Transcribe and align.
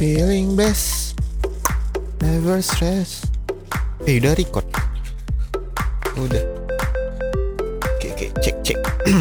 feeling 0.00 0.56
blessed 0.56 1.12
Never 2.24 2.64
stress. 2.64 3.20
Eh 4.08 4.16
udah 4.16 4.32
record. 4.32 4.64
Udah. 6.16 6.40
Oke 7.84 8.16
oke 8.16 8.32
cek 8.40 8.56
cek. 8.64 8.80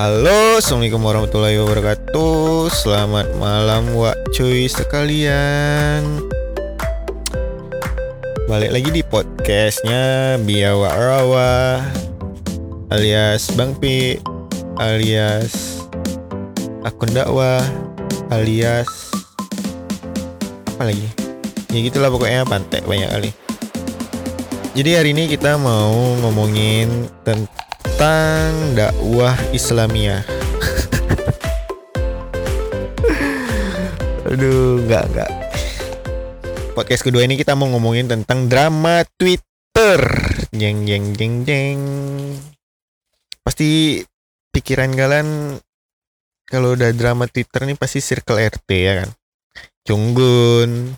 Halo 0.00 0.56
Assalamualaikum 0.56 1.04
warahmatullahi 1.04 1.60
wabarakatuh. 1.60 2.72
Selamat 2.72 3.28
malam 3.36 3.92
wak 3.92 4.16
cuy 4.32 4.64
sekalian. 4.64 6.24
Balik 8.48 8.72
lagi 8.72 8.88
di 8.88 9.04
podcastnya 9.04 10.40
Biawa 10.40 10.96
Rawa 10.96 11.52
Alias 12.88 13.52
Bang 13.52 13.76
Pi 13.76 14.16
Alias 14.76 15.80
Akun 16.84 17.16
dakwah 17.16 17.64
Alias 18.32 18.88
Apa 20.72 20.88
lagi 20.88 21.04
Ya 21.68 21.78
gitulah 21.84 22.08
pokoknya 22.08 22.48
pantai 22.48 22.80
banyak 22.80 23.12
kali 23.12 23.30
Jadi 24.72 24.90
hari 24.96 25.12
ini 25.12 25.28
kita 25.28 25.60
mau 25.60 26.16
ngomongin 26.24 27.12
tentang 27.28 28.56
dakwah 28.72 29.36
Islamiyah 29.52 30.24
Aduh, 34.32 34.80
enggak, 34.80 35.12
enggak. 35.12 35.30
Podcast 36.72 37.04
kedua 37.04 37.28
ini 37.28 37.36
kita 37.36 37.52
mau 37.52 37.68
ngomongin 37.68 38.08
tentang 38.08 38.48
drama 38.48 39.04
Twitter. 39.20 40.00
Jeng 40.56 40.88
jeng 40.88 41.12
jeng 41.12 41.44
jeng. 41.44 41.80
Pasti 43.44 44.00
pikiran 44.56 44.96
kalian 44.96 45.60
kalau 46.48 46.74
udah 46.74 46.90
drama 46.94 47.26
Twitter 47.30 47.66
nih 47.66 47.78
pasti 47.78 48.02
circle 48.02 48.38
RT 48.38 48.70
ya 48.72 48.92
kan. 49.02 49.10
Cunggun, 49.82 50.94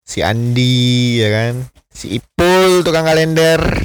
si 0.00 0.24
Andi 0.24 1.20
ya 1.20 1.28
kan, 1.28 1.54
si 1.92 2.16
Ipul 2.16 2.80
tukang 2.82 3.04
kalender. 3.04 3.60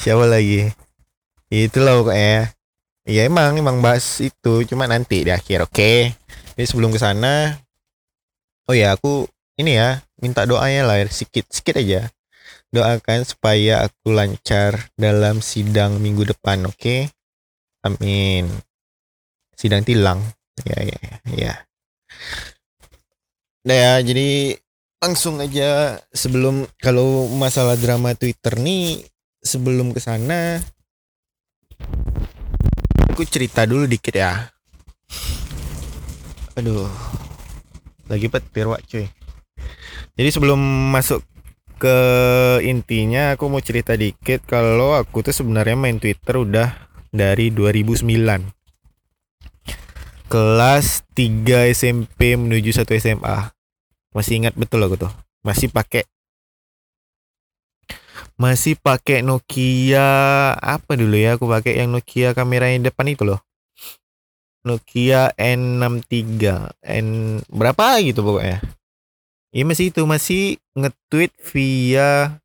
Siapa 0.00 0.24
lagi? 0.24 0.70
Itulah 1.50 2.02
pokoknya. 2.02 2.56
Iya 3.06 3.30
emang 3.30 3.54
emang 3.54 3.78
bahas 3.78 4.18
itu 4.18 4.66
cuma 4.66 4.90
nanti 4.90 5.22
di 5.22 5.30
akhir 5.30 5.70
oke. 5.70 6.10
Jadi 6.58 6.66
sebelum 6.66 6.90
ke 6.90 6.98
sana 6.98 7.54
Oh 8.66 8.74
ya 8.74 8.98
aku 8.98 9.30
ini 9.62 9.78
ya 9.78 10.02
minta 10.18 10.42
doanya 10.42 10.82
lah 10.82 10.98
sedikit 11.06 11.46
sedikit 11.54 11.78
aja. 11.78 12.10
Doakan 12.74 13.22
supaya 13.22 13.86
aku 13.86 14.10
lancar 14.10 14.90
dalam 14.98 15.38
sidang 15.38 16.02
minggu 16.02 16.26
depan 16.26 16.66
oke. 16.66 17.06
Amin. 17.86 18.50
Sidang 19.54 19.86
tilang. 19.86 20.18
Ya 20.66 20.78
ya 20.82 21.00
ya. 21.30 21.54
Nah 23.66 23.76
ya 23.76 23.92
jadi 24.02 24.58
langsung 24.98 25.38
aja 25.38 26.02
sebelum 26.10 26.66
kalau 26.82 27.30
masalah 27.30 27.78
drama 27.78 28.18
Twitter 28.18 28.58
nih 28.58 29.06
sebelum 29.38 29.94
ke 29.94 30.00
sana 30.02 30.58
aku 33.16 33.22
cerita 33.24 33.62
dulu 33.64 33.86
dikit 33.86 34.18
ya. 34.18 34.50
Aduh. 36.58 36.88
Lagi 38.06 38.30
petir 38.30 38.70
wak 38.70 38.86
cuy. 38.86 39.06
Jadi 40.16 40.28
sebelum 40.30 40.58
masuk 40.94 41.24
ke 41.76 41.96
intinya 42.64 43.36
aku 43.36 43.52
mau 43.52 43.60
cerita 43.60 43.92
dikit 43.92 44.48
kalau 44.48 44.96
aku 44.96 45.20
tuh 45.20 45.34
sebenarnya 45.34 45.76
main 45.76 46.00
Twitter 46.00 46.40
udah 46.40 46.85
dari 47.14 47.50
2009. 47.54 48.06
Kelas 50.26 51.06
3 51.14 51.70
SMP 51.70 52.34
menuju 52.34 52.70
1 52.74 52.86
SMA. 52.98 53.54
Masih 54.10 54.42
ingat 54.42 54.54
betul 54.58 54.82
aku 54.82 54.98
tuh. 54.98 55.12
Masih 55.46 55.70
pakai 55.70 56.06
masih 58.36 58.76
pakai 58.76 59.24
Nokia 59.24 60.04
apa 60.60 60.92
dulu 60.92 61.16
ya 61.16 61.40
aku 61.40 61.48
pakai 61.48 61.80
yang 61.80 61.88
Nokia 61.88 62.36
kamera 62.36 62.68
yang 62.68 62.84
depan 62.84 63.08
itu 63.08 63.24
loh 63.24 63.40
Nokia 64.60 65.32
N63 65.40 66.44
N 66.84 67.40
berapa 67.48 67.96
gitu 68.04 68.20
pokoknya 68.20 68.60
ya 69.56 69.62
masih 69.64 69.88
itu 69.88 70.04
masih 70.04 70.60
nge-tweet 70.76 71.32
via 71.48 72.36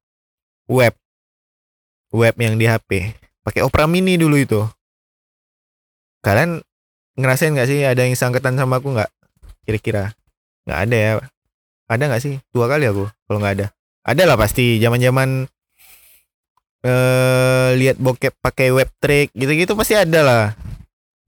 web 0.71 0.95
web 2.15 2.35
yang 2.39 2.55
di 2.55 2.71
HP 2.71 3.19
pakai 3.41 3.61
Opera 3.65 3.85
Mini 3.89 4.17
dulu 4.17 4.37
itu. 4.37 4.61
Kalian 6.21 6.61
ngerasain 7.17 7.53
nggak 7.53 7.69
sih 7.69 7.81
ada 7.85 8.05
yang 8.05 8.13
sangkatan 8.13 8.57
sama 8.57 8.77
aku 8.77 8.93
nggak? 8.93 9.09
Kira-kira. 9.65 10.13
Nggak 10.65 10.79
ada 10.87 10.97
ya. 10.97 11.11
Ada 11.89 12.03
nggak 12.07 12.23
sih? 12.23 12.35
Dua 12.53 12.69
kali 12.69 12.85
aku 12.87 13.09
kalau 13.27 13.39
nggak 13.41 13.55
ada. 13.61 13.67
Ada 14.05 14.23
lah 14.29 14.37
pasti. 14.37 14.77
Zaman-zaman 14.77 15.49
eh 16.81 17.69
lihat 17.77 18.01
bokep 18.01 18.41
pakai 18.41 18.73
web 18.73 18.89
trick 18.97 19.29
gitu-gitu 19.33 19.73
pasti 19.73 19.97
ada 19.97 20.19
lah. 20.21 20.43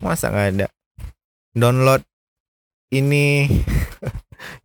Masa 0.02 0.30
nggak 0.30 0.48
ada? 0.58 0.68
Download 1.54 2.02
ini. 2.94 3.48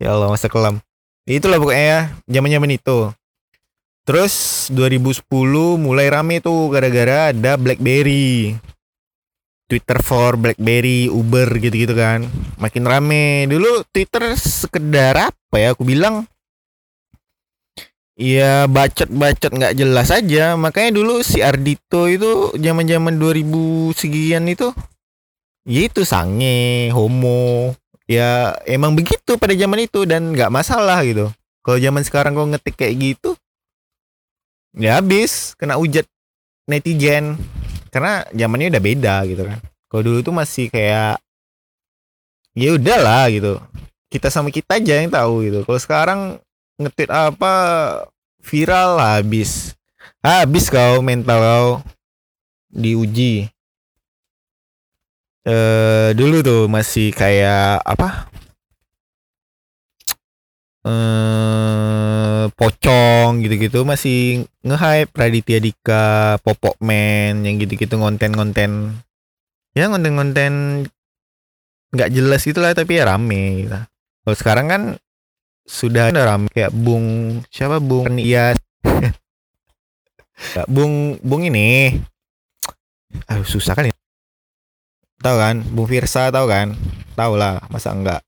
Ya 0.03 0.11
Allah 0.11 0.27
masa 0.27 0.51
kelam. 0.51 0.83
Itulah 1.23 1.63
pokoknya 1.63 1.87
ya 1.87 2.01
zaman-zaman 2.27 2.75
itu 2.75 3.15
terus 4.09 4.67
2010 4.73 5.21
mulai 5.77 6.09
rame 6.09 6.41
tuh 6.41 6.73
gara-gara 6.73 7.29
ada 7.29 7.61
BlackBerry. 7.61 8.57
Twitter 9.69 10.01
for 10.01 10.41
BlackBerry 10.41 11.13
Uber 11.13 11.45
gitu-gitu 11.61 11.93
kan. 11.93 12.25
Makin 12.57 12.89
rame. 12.89 13.45
Dulu 13.53 13.85
Twitter 13.93 14.33
sekedar 14.33 15.29
apa 15.29 15.57
ya? 15.61 15.77
Aku 15.77 15.85
bilang 15.85 16.25
Iya 18.19 18.65
bacot-bacot 18.65 19.53
nggak 19.53 19.77
jelas 19.77 20.09
aja. 20.09 20.57
Makanya 20.57 20.97
dulu 20.97 21.21
si 21.21 21.45
Ardito 21.45 22.09
itu 22.09 22.57
zaman-zaman 22.57 23.21
2000 23.21 23.93
sekian 23.93 24.49
itu 24.49 24.73
ya 25.69 25.85
itu 25.85 26.09
sange 26.09 26.89
homo. 26.97 27.77
Ya 28.09 28.57
emang 28.65 28.97
begitu 28.97 29.37
pada 29.37 29.53
zaman 29.53 29.85
itu 29.85 30.09
dan 30.09 30.33
nggak 30.33 30.49
masalah 30.49 31.05
gitu. 31.05 31.29
Kalau 31.61 31.77
zaman 31.77 32.03
sekarang 32.09 32.33
kau 32.33 32.49
ngetik 32.49 32.81
kayak 32.81 32.97
gitu 32.97 33.37
ya 34.77 35.01
habis. 35.01 35.55
Kena 35.57 35.81
ujat 35.81 36.05
netizen. 36.69 37.39
Karena 37.89 38.27
zamannya 38.35 38.73
udah 38.75 38.83
beda 38.85 39.17
gitu 39.25 39.43
kan. 39.49 39.59
Kalau 39.89 40.03
dulu 40.05 40.19
tuh 40.21 40.35
masih 40.37 40.69
kayak 40.69 41.17
ya 42.53 42.77
udahlah 42.77 43.33
gitu. 43.33 43.57
Kita 44.13 44.29
sama 44.29 44.53
kita 44.53 44.77
aja 44.77 45.01
yang 45.01 45.13
tahu 45.13 45.49
gitu. 45.49 45.65
Kalau 45.65 45.81
sekarang 45.81 46.21
ngetit 46.77 47.09
apa 47.09 47.53
viral 48.45 49.01
habis. 49.01 49.73
Habis 50.21 50.69
kau 50.69 51.01
mental 51.01 51.41
kau 51.41 51.69
diuji. 52.69 53.49
Eh 55.49 56.13
dulu 56.13 56.45
tuh 56.45 56.63
masih 56.69 57.09
kayak 57.17 57.81
apa 57.81 58.29
eh 60.87 62.45
pocong 62.55 63.43
gitu-gitu 63.43 63.83
masih 63.83 64.47
nge-hype. 64.63 65.11
Raditya 65.15 65.59
Dika, 65.59 66.39
Popok 66.43 66.79
Man 66.83 67.43
yang 67.43 67.59
gitu-gitu 67.59 67.99
konten-konten 67.99 68.95
ya 69.75 69.87
konten-konten 69.91 70.85
nggak 71.95 72.11
jelas 72.13 72.45
gitu 72.45 72.61
lah 72.61 72.77
tapi 72.77 73.01
ya 73.01 73.11
rame 73.11 73.67
gitu. 73.67 73.79
Kalau 74.25 74.37
sekarang 74.37 74.67
kan 74.69 74.83
sudah 75.69 76.13
ada 76.13 76.25
rame 76.25 76.49
kayak 76.53 76.73
Bung 76.73 77.41
siapa? 77.51 77.81
Bung 77.81 78.17
Iya 78.21 78.55
Bung 80.75 81.19
Bung 81.25 81.43
ini. 81.45 81.99
Aduh 83.27 83.49
susah 83.49 83.73
kan 83.73 83.89
ya 83.89 83.97
Tahu 85.19 85.37
kan? 85.41 85.57
Bung 85.75 85.89
Firsa 85.91 86.31
tahu 86.31 86.47
kan? 86.47 86.77
Tahu 87.17 87.33
lah 87.35 87.59
masa 87.73 87.91
enggak 87.91 88.23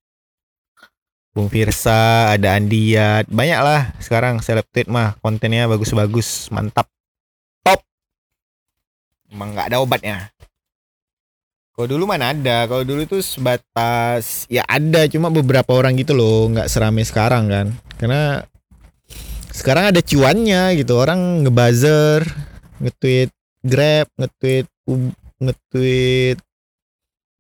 Bung 1.30 1.46
Firsa 1.46 2.34
ada 2.34 2.58
Andiat 2.58 3.30
banyak 3.30 3.60
lah 3.62 3.94
sekarang 4.02 4.42
seleb 4.42 4.66
tweet 4.74 4.90
mah. 4.90 5.14
Kontennya 5.22 5.70
bagus-bagus 5.70 6.50
mantap. 6.50 6.90
Top. 7.62 7.78
Emang 9.30 9.54
nggak 9.54 9.70
ada 9.70 9.78
obatnya. 9.78 10.34
Kalau 11.70 11.86
dulu 11.86 12.10
mana 12.10 12.34
ada. 12.34 12.66
Kalau 12.66 12.82
dulu 12.82 13.06
itu 13.06 13.22
sebatas 13.22 14.50
ya 14.50 14.66
ada. 14.66 15.06
Cuma 15.06 15.30
beberapa 15.30 15.70
orang 15.70 15.94
gitu 16.02 16.18
loh 16.18 16.50
nggak 16.50 16.66
serame 16.66 17.06
sekarang 17.06 17.46
kan. 17.46 17.66
Karena 17.94 18.42
sekarang 19.54 19.94
ada 19.94 20.02
cuannya 20.02 20.74
gitu. 20.74 20.98
Orang 20.98 21.46
ngebuzzer 21.46 22.26
nge-tweet 22.82 23.30
Grab 23.60 24.08
nge-tweet 24.16 24.66
nge-tweet 25.40 26.38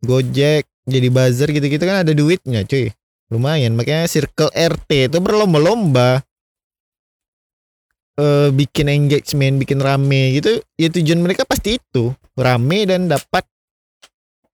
Gojek 0.00 0.64
jadi 0.88 1.08
buzzer 1.12 1.48
gitu-gitu 1.52 1.84
kan 1.84 2.04
ada 2.04 2.12
duitnya 2.16 2.64
cuy 2.64 2.92
lumayan 3.30 3.78
makanya 3.78 4.10
circle 4.10 4.50
RT 4.50 5.08
itu 5.08 5.18
berlomba-lomba. 5.22 6.20
Eh 8.18 8.50
bikin 8.50 8.90
engagement 8.90 9.56
bikin 9.62 9.78
rame 9.78 10.34
gitu 10.36 10.58
ya 10.76 10.90
tujuan 10.90 11.22
mereka 11.22 11.46
pasti 11.46 11.78
itu. 11.78 12.10
Rame 12.34 12.84
dan 12.84 13.06
dapat 13.06 13.46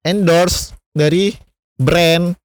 endorse 0.05 0.77
dari 0.93 1.33
brand. 1.75 2.37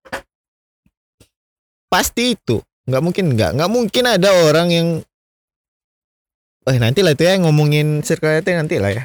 Pasti 1.92 2.34
itu. 2.34 2.64
Nggak 2.88 3.04
mungkin 3.04 3.26
nggak. 3.36 3.52
Nggak 3.60 3.72
mungkin 3.72 4.04
ada 4.08 4.30
orang 4.48 4.68
yang 4.72 4.88
eh 6.62 6.78
nanti 6.80 7.04
lah 7.04 7.12
itu 7.12 7.26
ya 7.28 7.36
ngomongin 7.44 8.06
circle 8.06 8.32
itu 8.40 8.56
nanti 8.56 8.80
lah 8.80 8.96
ya. 8.96 9.04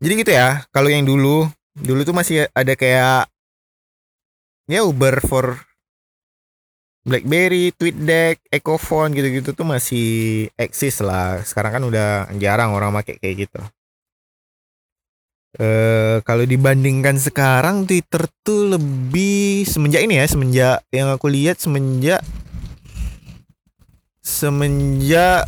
Jadi 0.00 0.12
gitu 0.24 0.32
ya 0.32 0.64
kalau 0.72 0.88
yang 0.88 1.04
dulu. 1.04 1.44
Dulu 1.74 2.06
tuh 2.06 2.14
masih 2.14 2.46
ada 2.54 2.78
kayak 2.78 3.26
ya 4.70 4.80
Uber 4.86 5.20
for 5.26 5.58
BlackBerry, 7.04 7.76
TweetDeck, 7.76 8.48
Ecophone 8.48 9.12
gitu-gitu 9.12 9.52
tuh 9.52 9.68
masih 9.68 10.48
eksis 10.56 11.04
lah. 11.04 11.44
Sekarang 11.44 11.76
kan 11.76 11.84
udah 11.84 12.32
jarang 12.40 12.72
orang 12.72 12.96
pakai 12.96 13.20
kayak 13.20 13.36
gitu. 13.44 13.60
Eh 15.54 16.18
kalau 16.26 16.42
dibandingkan 16.42 17.14
sekarang 17.20 17.86
Twitter 17.86 18.26
tuh 18.42 18.74
lebih 18.74 19.68
semenjak 19.68 20.02
ini 20.02 20.18
ya, 20.18 20.26
semenjak 20.26 20.78
yang 20.90 21.12
aku 21.12 21.28
lihat 21.28 21.60
semenjak 21.60 22.24
semenjak 24.24 25.44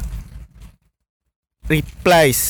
replies. 1.67 2.41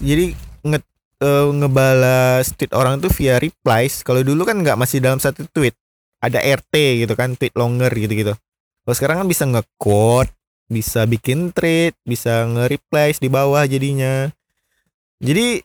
Jadi 0.00 0.34
nge 0.64 0.80
uh, 1.22 1.52
ngebalas 1.52 2.50
tweet 2.56 2.72
orang 2.72 2.98
tuh 2.98 3.12
via 3.14 3.36
replies. 3.38 4.00
Kalau 4.02 4.24
dulu 4.24 4.42
kan 4.48 4.58
nggak 4.58 4.80
masih 4.80 4.98
dalam 4.98 5.20
satu 5.20 5.46
tweet 5.52 5.76
ada 6.22 6.38
RT 6.38 7.02
gitu 7.02 7.18
kan 7.18 7.34
tweet 7.34 7.52
longer 7.58 7.90
gitu-gitu. 7.90 8.38
Kalau 8.86 8.94
sekarang 8.94 9.26
kan 9.26 9.28
bisa 9.28 9.44
nge-quote 9.50 10.30
bisa 10.70 11.04
bikin 11.04 11.52
tweet 11.52 11.92
bisa 12.06 12.46
nge-replies 12.48 13.18
di 13.18 13.28
bawah 13.28 13.66
jadinya. 13.66 14.30
Jadi 15.18 15.60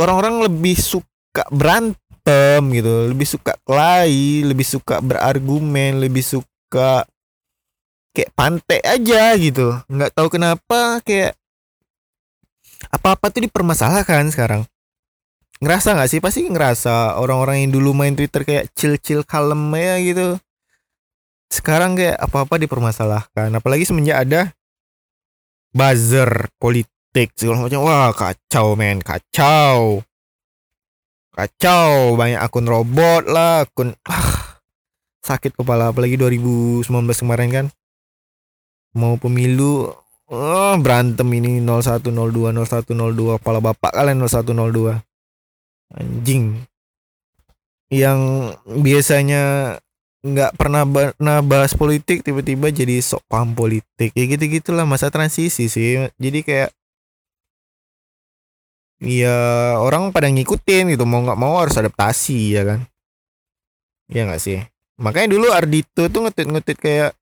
orang-orang 0.00 0.48
lebih 0.48 0.76
suka 0.76 1.44
berantem 1.52 2.62
gitu 2.72 3.12
lebih 3.12 3.28
suka 3.28 3.54
kelahi 3.62 4.42
lebih 4.42 4.66
suka 4.66 4.98
berargumen 5.04 6.00
lebih 6.00 6.24
suka 6.24 7.04
kayak 8.16 8.32
pantai 8.32 8.80
aja 8.80 9.36
gitu. 9.36 9.76
Nggak 9.92 10.12
tahu 10.16 10.28
kenapa 10.32 11.04
kayak 11.04 11.36
apa-apa 12.92 13.32
tuh 13.32 13.44
dipermasalahkan 13.48 14.28
sekarang 14.32 14.68
ngerasa 15.60 15.96
nggak 15.96 16.10
sih? 16.10 16.20
Pasti 16.20 16.44
ngerasa 16.46 17.16
orang-orang 17.16 17.66
yang 17.66 17.70
dulu 17.76 17.96
main 17.96 18.12
Twitter 18.12 18.44
kayak 18.44 18.72
chill-chill 18.76 19.24
kalem 19.24 19.72
ya 19.76 19.94
gitu. 20.02 20.28
Sekarang 21.48 21.94
kayak 21.94 22.18
apa-apa 22.18 22.58
dipermasalahkan. 22.60 23.48
Apalagi 23.54 23.86
semenjak 23.86 24.26
ada 24.26 24.40
buzzer 25.72 26.50
politik 26.60 27.32
segala 27.38 27.66
macam. 27.66 27.86
Wah 27.86 28.10
kacau 28.12 28.76
men. 28.76 29.00
Kacau. 29.00 30.02
Kacau. 31.32 32.16
Banyak 32.18 32.40
akun 32.42 32.66
robot 32.66 33.24
lah 33.30 33.64
akun 33.64 33.94
ah, 34.10 34.60
sakit 35.24 35.56
kepala. 35.56 35.94
Apalagi 35.94 36.18
2019 36.18 36.84
kemarin 37.22 37.48
kan. 37.54 37.66
Mau 38.96 39.16
pemilu 39.16 39.92
oh, 40.28 40.74
berantem 40.82 41.28
ini. 41.32 41.62
0102 41.62 42.52
0102 42.52 43.40
kepala 43.40 43.60
bapak 43.62 43.92
kalian 43.94 44.20
0102 44.26 45.15
anjing. 45.94 46.66
Yang 47.86 48.20
biasanya 48.66 49.42
nggak 50.26 50.58
pernah 50.58 50.82
pernah 50.82 51.38
bahas 51.38 51.70
politik 51.70 52.26
tiba-tiba 52.26 52.74
jadi 52.74 52.98
sok 52.98 53.22
paham 53.30 53.54
politik. 53.54 54.10
Ya 54.14 54.24
gitu 54.26 54.42
gitulah 54.50 54.82
masa 54.82 55.12
transisi 55.12 55.70
sih. 55.70 56.10
Jadi 56.18 56.40
kayak 56.42 56.70
ya 58.98 59.36
orang 59.78 60.10
pada 60.10 60.26
ngikutin 60.32 60.96
gitu 60.96 61.04
mau 61.04 61.22
nggak 61.22 61.38
mau 61.38 61.62
harus 61.62 61.78
adaptasi 61.78 62.58
ya 62.58 62.62
kan? 62.66 62.80
Ya 64.10 64.26
nggak 64.26 64.42
sih? 64.42 64.58
Makanya 64.96 65.36
dulu 65.36 65.52
Ardito 65.52 66.08
tuh 66.08 66.20
ngetit-ngetit 66.26 66.78
kayak 66.80 67.12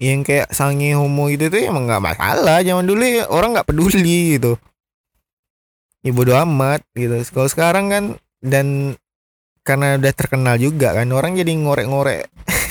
yang 0.00 0.24
kayak 0.24 0.48
sange 0.56 0.96
homo 0.96 1.28
gitu 1.28 1.52
tuh 1.52 1.60
emang 1.60 1.84
nggak 1.84 2.00
masalah 2.00 2.64
zaman 2.64 2.88
dulu 2.88 3.04
ya, 3.04 3.28
orang 3.28 3.52
nggak 3.52 3.68
peduli 3.68 4.40
gitu 4.40 4.56
ya 6.00 6.10
bodo 6.12 6.36
amat 6.44 6.84
gitu. 6.96 7.20
Kalau 7.32 7.48
sekarang 7.48 7.86
kan 7.92 8.04
dan 8.40 8.96
karena 9.64 10.00
udah 10.00 10.12
terkenal 10.16 10.56
juga 10.56 10.96
kan 10.96 11.08
orang 11.12 11.36
jadi 11.36 11.52
ngorek-ngorek. 11.56 12.26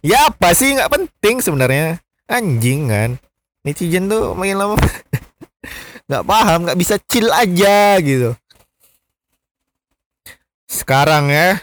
Ya 0.00 0.32
apa 0.32 0.56
sih? 0.56 0.72
Nggak 0.72 0.96
penting 0.96 1.44
sebenarnya. 1.44 2.00
Anjing 2.24 2.88
kan. 2.88 3.10
Netizen 3.68 4.08
tuh 4.08 4.32
makin 4.32 4.56
lama 4.56 4.80
nggak 6.08 6.24
paham 6.24 6.64
nggak 6.64 6.80
bisa 6.80 6.96
chill 7.04 7.28
aja 7.28 8.00
gitu. 8.00 8.32
Sekarang 10.64 11.28
ya 11.28 11.60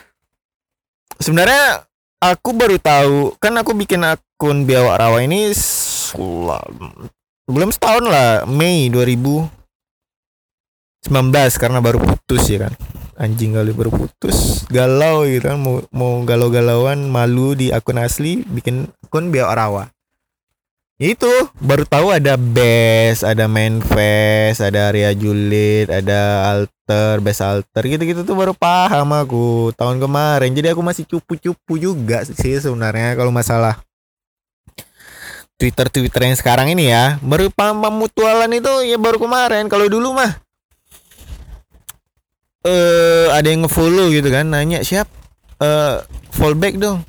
sebenarnya 1.17 1.81
aku 2.21 2.53
baru 2.53 2.77
tahu 2.77 3.33
kan 3.41 3.53
aku 3.57 3.73
bikin 3.73 4.05
akun 4.05 4.69
biawak 4.69 5.01
rawa 5.01 5.25
ini 5.25 5.53
belum 7.47 7.69
setahun 7.73 8.05
lah 8.05 8.45
Mei 8.45 8.89
2000 8.89 9.49
19 11.07 11.31
karena 11.56 11.80
baru 11.80 12.04
putus 12.04 12.44
ya 12.51 12.68
kan? 12.68 12.74
Anjing 13.18 13.56
kali 13.56 13.71
baru 13.71 13.89
putus 13.89 14.68
galau 14.68 15.24
gitu 15.24 15.48
kan? 15.48 15.57
Mau 15.57 15.80
mau 15.95 16.19
galau-galauan 16.27 17.07
malu 17.07 17.56
di 17.56 17.71
akun 17.71 17.98
asli 17.98 18.44
bikin 18.44 18.92
akun 19.07 19.31
biar 19.31 19.56
rawa. 19.56 19.88
Itu 20.98 21.30
baru 21.62 21.86
tahu 21.86 22.09
ada 22.09 22.36
best 22.36 23.21
ada 23.21 23.45
manfest 23.45 24.65
ada 24.65 24.89
Ria 24.89 25.13
Julid 25.13 25.94
ada 25.94 26.50
alter 26.50 27.21
best 27.21 27.45
alter 27.45 27.86
gitu-gitu 27.86 28.25
tuh 28.25 28.33
baru 28.33 28.57
paham 28.57 29.15
aku 29.15 29.71
tahun 29.77 30.04
kemarin. 30.04 30.51
Jadi 30.51 30.74
aku 30.75 30.81
masih 30.83 31.07
cupu-cupu 31.07 31.77
juga 31.80 32.25
sih 32.25 32.59
sebenarnya 32.59 33.13
kalau 33.13 33.30
masalah 33.30 33.80
Twitter 35.57 35.89
Twitter 35.89 36.21
yang 36.21 36.38
sekarang 36.38 36.69
ini 36.69 36.94
ya. 36.94 37.18
Baru 37.21 37.50
paham 37.50 37.81
mutualan 37.94 38.50
itu 38.54 38.69
ya 38.86 38.98
baru 39.01 39.18
kemarin. 39.18 39.65
Kalau 39.69 39.89
dulu 39.89 40.13
mah 40.13 40.38
uh, 42.68 43.25
ada 43.31 43.48
yang 43.48 43.64
ngefollow 43.64 44.12
gitu 44.12 44.28
kan 44.28 44.52
nanya 44.52 44.84
siap 44.84 45.08
uh, 45.64 46.04
fallback 46.36 46.75
dong. 46.75 47.02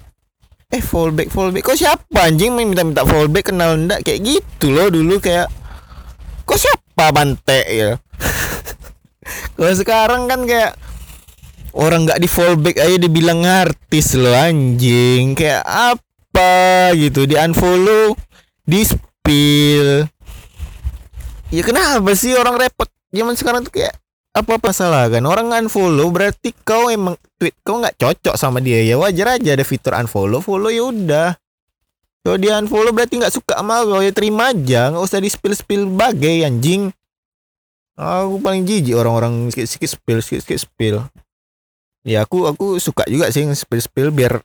Eh 0.68 0.84
fallback 0.84 1.32
fallback 1.32 1.64
kok 1.64 1.80
siapa 1.80 2.28
anjing 2.28 2.54
minta 2.54 2.84
minta 2.84 3.02
fallback 3.02 3.50
kenal 3.50 3.74
ndak? 3.74 4.06
Kayak 4.06 4.20
gitu 4.22 4.70
loh 4.70 4.88
dulu 4.92 5.18
kayak 5.18 5.50
kok 6.46 6.60
siapa 6.60 7.10
bante 7.10 7.60
ya. 7.66 7.90
Kalau 9.58 9.74
sekarang 9.74 10.30
kan 10.30 10.46
kayak 10.46 10.78
orang 11.74 12.06
nggak 12.06 12.20
di 12.22 12.28
fallback 12.30 12.76
aja 12.78 12.96
dibilang 12.96 13.42
artis 13.42 14.14
loh 14.14 14.36
anjing. 14.36 15.34
Kayak 15.34 15.64
apa 15.66 16.94
gitu 16.94 17.26
di 17.26 17.34
unfollow 17.34 18.14
di 18.68 18.84
spill 18.84 20.04
ya 21.48 21.62
kenapa 21.64 22.12
sih 22.12 22.36
orang 22.36 22.60
repot? 22.60 22.88
Zaman 23.08 23.34
sekarang 23.40 23.64
tuh 23.64 23.72
kayak 23.72 23.96
apa 24.40 24.58
apa 24.58 24.70
salah 24.70 25.10
kan 25.10 25.22
orang 25.26 25.50
unfollow 25.50 26.08
berarti 26.14 26.54
kau 26.62 26.88
emang 26.88 27.18
tweet 27.36 27.54
kau 27.66 27.82
nggak 27.82 27.98
cocok 27.98 28.34
sama 28.38 28.62
dia. 28.62 28.82
Ya 28.82 28.94
wajar 28.98 29.38
aja 29.38 29.54
ada 29.58 29.64
fitur 29.66 29.94
unfollow 29.98 30.38
follow 30.40 30.70
ya 30.70 30.86
udah. 30.86 31.30
Kalau 32.22 32.36
dia 32.38 32.58
unfollow 32.58 32.94
berarti 32.94 33.18
nggak 33.18 33.34
suka 33.34 33.58
sama 33.58 33.82
kau 33.82 34.00
ya 34.00 34.14
terima 34.14 34.54
aja. 34.54 34.94
Nggak 34.94 35.04
usah 35.04 35.18
di 35.18 35.30
spill 35.30 35.54
spill 35.54 35.82
bagai 35.90 36.46
anjing. 36.46 36.94
Aku 37.98 38.38
paling 38.38 38.62
jijik 38.62 38.94
orang-orang 38.94 39.50
sikit 39.50 39.66
sikit 39.66 39.90
spill 39.90 40.20
sikit 40.22 40.40
sikit 40.46 40.60
spill. 40.62 40.96
Ya 42.06 42.22
aku 42.22 42.46
aku 42.46 42.78
suka 42.78 43.02
juga 43.10 43.28
sih 43.34 43.42
spill 43.58 43.82
spill 43.82 44.10
biar 44.14 44.38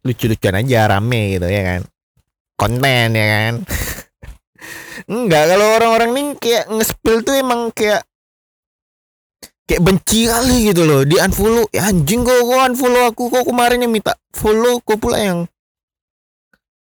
lucu-lucuan 0.00 0.64
aja 0.64 0.88
rame 0.88 1.36
gitu 1.36 1.46
ya 1.46 1.62
kan? 1.62 1.80
Konten 2.56 3.08
ya 3.12 3.26
kan? 3.28 3.54
Enggak 5.12 5.44
kalau 5.52 5.66
orang-orang 5.80 6.10
nih 6.12 6.26
kayak 6.36 6.64
nge-spill 6.68 7.24
tuh 7.24 7.34
emang 7.36 7.72
kayak 7.72 8.04
kayak 9.70 9.86
benci 9.86 10.26
kali 10.26 10.74
gitu 10.74 10.82
loh. 10.82 11.06
Di 11.06 11.14
unfollow 11.22 11.70
ya 11.70 11.86
anjing 11.86 12.26
kok 12.26 12.34
kok 12.42 12.58
unfollow 12.74 13.02
aku? 13.06 13.30
Kok 13.30 13.46
kemarin 13.46 13.86
yang 13.86 13.94
minta 13.94 14.18
follow 14.34 14.82
kok 14.82 14.98
pula 14.98 15.22
yang 15.22 15.46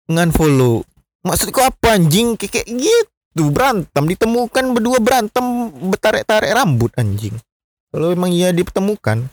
ngan-follow 0.08 0.80
maksudku 1.20 1.60
apa 1.60 2.00
anjing? 2.00 2.40
Kayak, 2.40 2.64
kayak 2.64 2.68
gitu. 2.72 3.42
Berantem 3.52 4.04
ditemukan 4.08 4.64
berdua 4.72 4.98
berantem 5.04 5.44
bertarik-tarik 5.92 6.56
rambut 6.56 6.88
anjing. 6.96 7.36
Kalau 7.92 8.08
emang 8.08 8.32
iya 8.32 8.56
ditemukan 8.56 9.28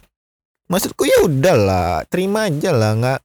maksudku 0.68 1.08
ya 1.08 1.24
udahlah 1.24 2.04
terima 2.12 2.52
aja 2.52 2.76
lah 2.76 2.92
nggak. 2.92 3.20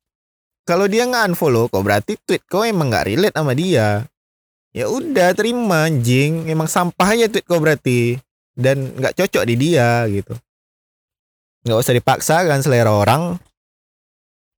Kalau 0.63 0.88
dia 0.88 1.03
nggak 1.03 1.36
unfollow 1.36 1.67
kok 1.67 1.84
berarti 1.84 2.15
tweet 2.24 2.48
kau 2.48 2.63
emang 2.63 2.88
nggak 2.88 3.12
relate 3.12 3.36
sama 3.36 3.51
dia. 3.51 4.07
Ya 4.72 4.88
udah 4.88 5.36
terima 5.36 5.91
anjing. 5.91 6.48
Emang 6.48 6.72
sampah 6.72 7.19
aja 7.19 7.27
tweet 7.27 7.43
kau 7.43 7.60
berarti 7.60 8.15
dan 8.56 8.96
nggak 8.96 9.16
cocok 9.20 9.44
di 9.44 9.56
dia 9.60 10.08
gitu. 10.08 10.34
Nggak 11.68 11.80
usah 11.84 11.94
dipaksa 11.94 12.36
kan 12.48 12.64
selera 12.64 12.96
orang. 12.96 13.36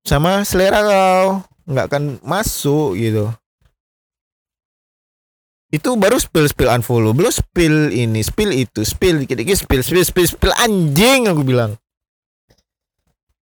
Sama 0.06 0.46
selera 0.46 0.80
kau 0.86 1.44
nggak 1.68 1.86
akan 1.92 2.04
masuk 2.24 2.96
gitu. 2.96 3.28
Itu 5.68 6.00
baru 6.00 6.16
spill 6.16 6.48
spill 6.48 6.72
unfollow. 6.72 7.12
Belum 7.12 7.34
spill 7.34 7.92
ini 7.92 8.24
spill 8.24 8.56
itu 8.56 8.88
spill 8.88 9.28
dikit 9.28 9.36
dikit 9.44 9.60
spill 9.60 9.84
spill 9.84 10.06
spill 10.08 10.28
spill. 10.30 10.54
Anjing 10.56 11.28
aku 11.28 11.44
bilang. 11.44 11.76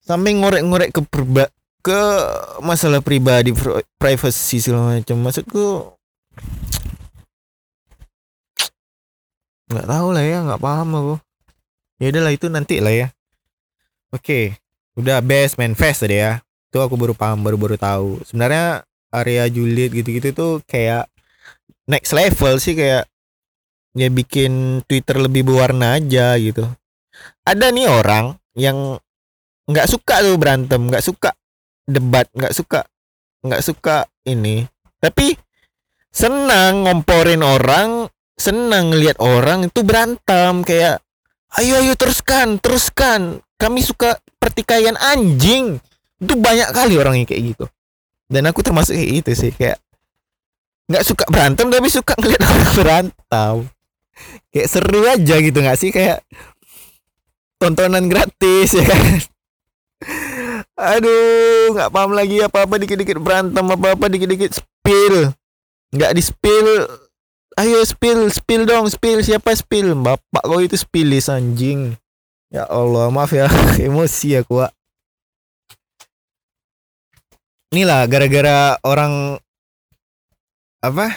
Sampai 0.04 0.36
ngorek-ngorek 0.36 0.92
ke 0.92 1.02
perba 1.04 1.48
ke 1.84 2.00
masalah 2.64 3.04
pribadi 3.04 3.52
privacy 4.00 4.64
segala 4.64 5.00
macam. 5.00 5.20
Maksudku 5.20 5.96
nggak 9.74 9.90
tahu 9.90 10.08
lah 10.14 10.24
ya 10.24 10.38
nggak 10.46 10.62
paham 10.62 10.90
aku. 10.94 11.16
Ya 12.02 12.08
udahlah 12.14 12.34
itu 12.34 12.48
nanti 12.48 12.78
lah 12.80 12.94
ya. 12.94 13.08
Oke 14.14 14.58
udah 14.94 15.26
best 15.26 15.58
main 15.58 15.74
fest 15.74 16.06
tadi 16.06 16.22
ya. 16.22 16.42
Itu 16.70 16.82
aku 16.82 16.94
baru 16.98 17.14
paham 17.18 17.42
baru 17.42 17.58
baru 17.58 17.76
tahu. 17.78 18.22
Sebenarnya 18.26 18.86
area 19.14 19.46
Juliet 19.50 19.94
gitu-gitu 19.94 20.34
tuh 20.34 20.54
kayak 20.66 21.10
next 21.90 22.14
level 22.14 22.58
sih 22.58 22.74
kayak 22.74 23.06
ya 23.94 24.10
bikin 24.10 24.82
Twitter 24.90 25.22
lebih 25.22 25.46
berwarna 25.46 26.02
aja 26.02 26.34
gitu. 26.38 26.66
Ada 27.46 27.70
nih 27.70 27.90
orang 27.90 28.38
yang 28.58 28.98
nggak 29.70 29.88
suka 29.90 30.20
tuh 30.22 30.36
berantem 30.36 30.82
nggak 30.92 31.06
suka 31.06 31.32
debat 31.88 32.28
nggak 32.34 32.54
suka 32.54 32.82
nggak 33.46 33.64
suka 33.64 34.08
ini. 34.26 34.66
Tapi 34.98 35.36
senang 36.14 36.88
ngomporin 36.88 37.42
orang 37.44 38.08
senang 38.38 38.92
ngelihat 38.92 39.18
orang 39.22 39.70
itu 39.70 39.86
berantem 39.86 40.66
kayak 40.66 41.00
ayo 41.62 41.74
ayo 41.80 41.94
teruskan 41.94 42.58
teruskan. 42.58 43.42
Kami 43.58 43.80
suka 43.80 44.20
pertikaian 44.42 44.98
anjing. 45.00 45.80
Itu 46.20 46.36
banyak 46.36 46.76
kali 46.76 47.00
orang 47.00 47.24
yang 47.24 47.28
kayak 47.30 47.56
gitu. 47.56 47.66
Dan 48.28 48.50
aku 48.50 48.66
termasuk 48.66 48.98
kayak 48.98 49.12
gitu 49.24 49.32
sih 49.38 49.52
kayak 49.54 49.78
nggak 50.84 51.04
suka 51.08 51.24
berantem 51.32 51.72
tapi 51.72 51.88
suka 51.88 52.14
ngeliat 52.20 52.42
orang 52.50 52.74
berantem. 52.76 53.56
Kayak 54.52 54.68
seru 54.70 55.02
aja 55.08 55.36
gitu 55.40 55.58
nggak 55.64 55.80
sih? 55.80 55.90
Kayak 55.94 56.26
tontonan 57.62 58.12
gratis 58.12 58.76
ya 58.76 58.84
kan? 58.84 59.04
Aduh 60.98 61.72
nggak 61.72 61.90
paham 61.94 62.12
lagi 62.18 62.44
apa 62.44 62.68
apa 62.68 62.76
dikit 62.82 62.98
dikit 63.00 63.22
berantem 63.22 63.64
apa 63.64 63.96
apa 63.96 64.06
dikit 64.12 64.28
dikit 64.28 64.52
spill. 64.58 65.32
Nggak 65.94 66.12
di 66.18 66.22
spill 66.26 66.68
ayo 67.60 67.82
spill 67.86 68.30
spill 68.30 68.64
dong 68.66 68.90
spill. 68.90 69.22
Siapa 69.22 69.54
spill? 69.54 69.94
Bapak 69.98 70.44
kau 70.44 70.62
itu 70.62 70.78
spillis 70.78 71.30
anjing. 71.30 71.98
Ya 72.54 72.70
Allah 72.70 73.10
maaf 73.10 73.34
ya. 73.34 73.50
Emosi 73.82 74.38
aku 74.38 74.62
Wak. 74.62 74.72
inilah 77.74 78.06
gara-gara 78.06 78.78
orang 78.86 79.42
apa? 80.86 81.10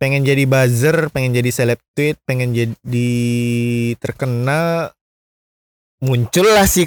Pengen 0.00 0.24
jadi 0.24 0.48
buzzer 0.48 1.12
pengen 1.12 1.36
jadi 1.36 1.50
seleb 1.52 1.82
tweet 1.92 2.16
pengen 2.24 2.56
jadi 2.56 3.10
terkenal 4.00 4.96
muncullah 6.00 6.64
si 6.64 6.86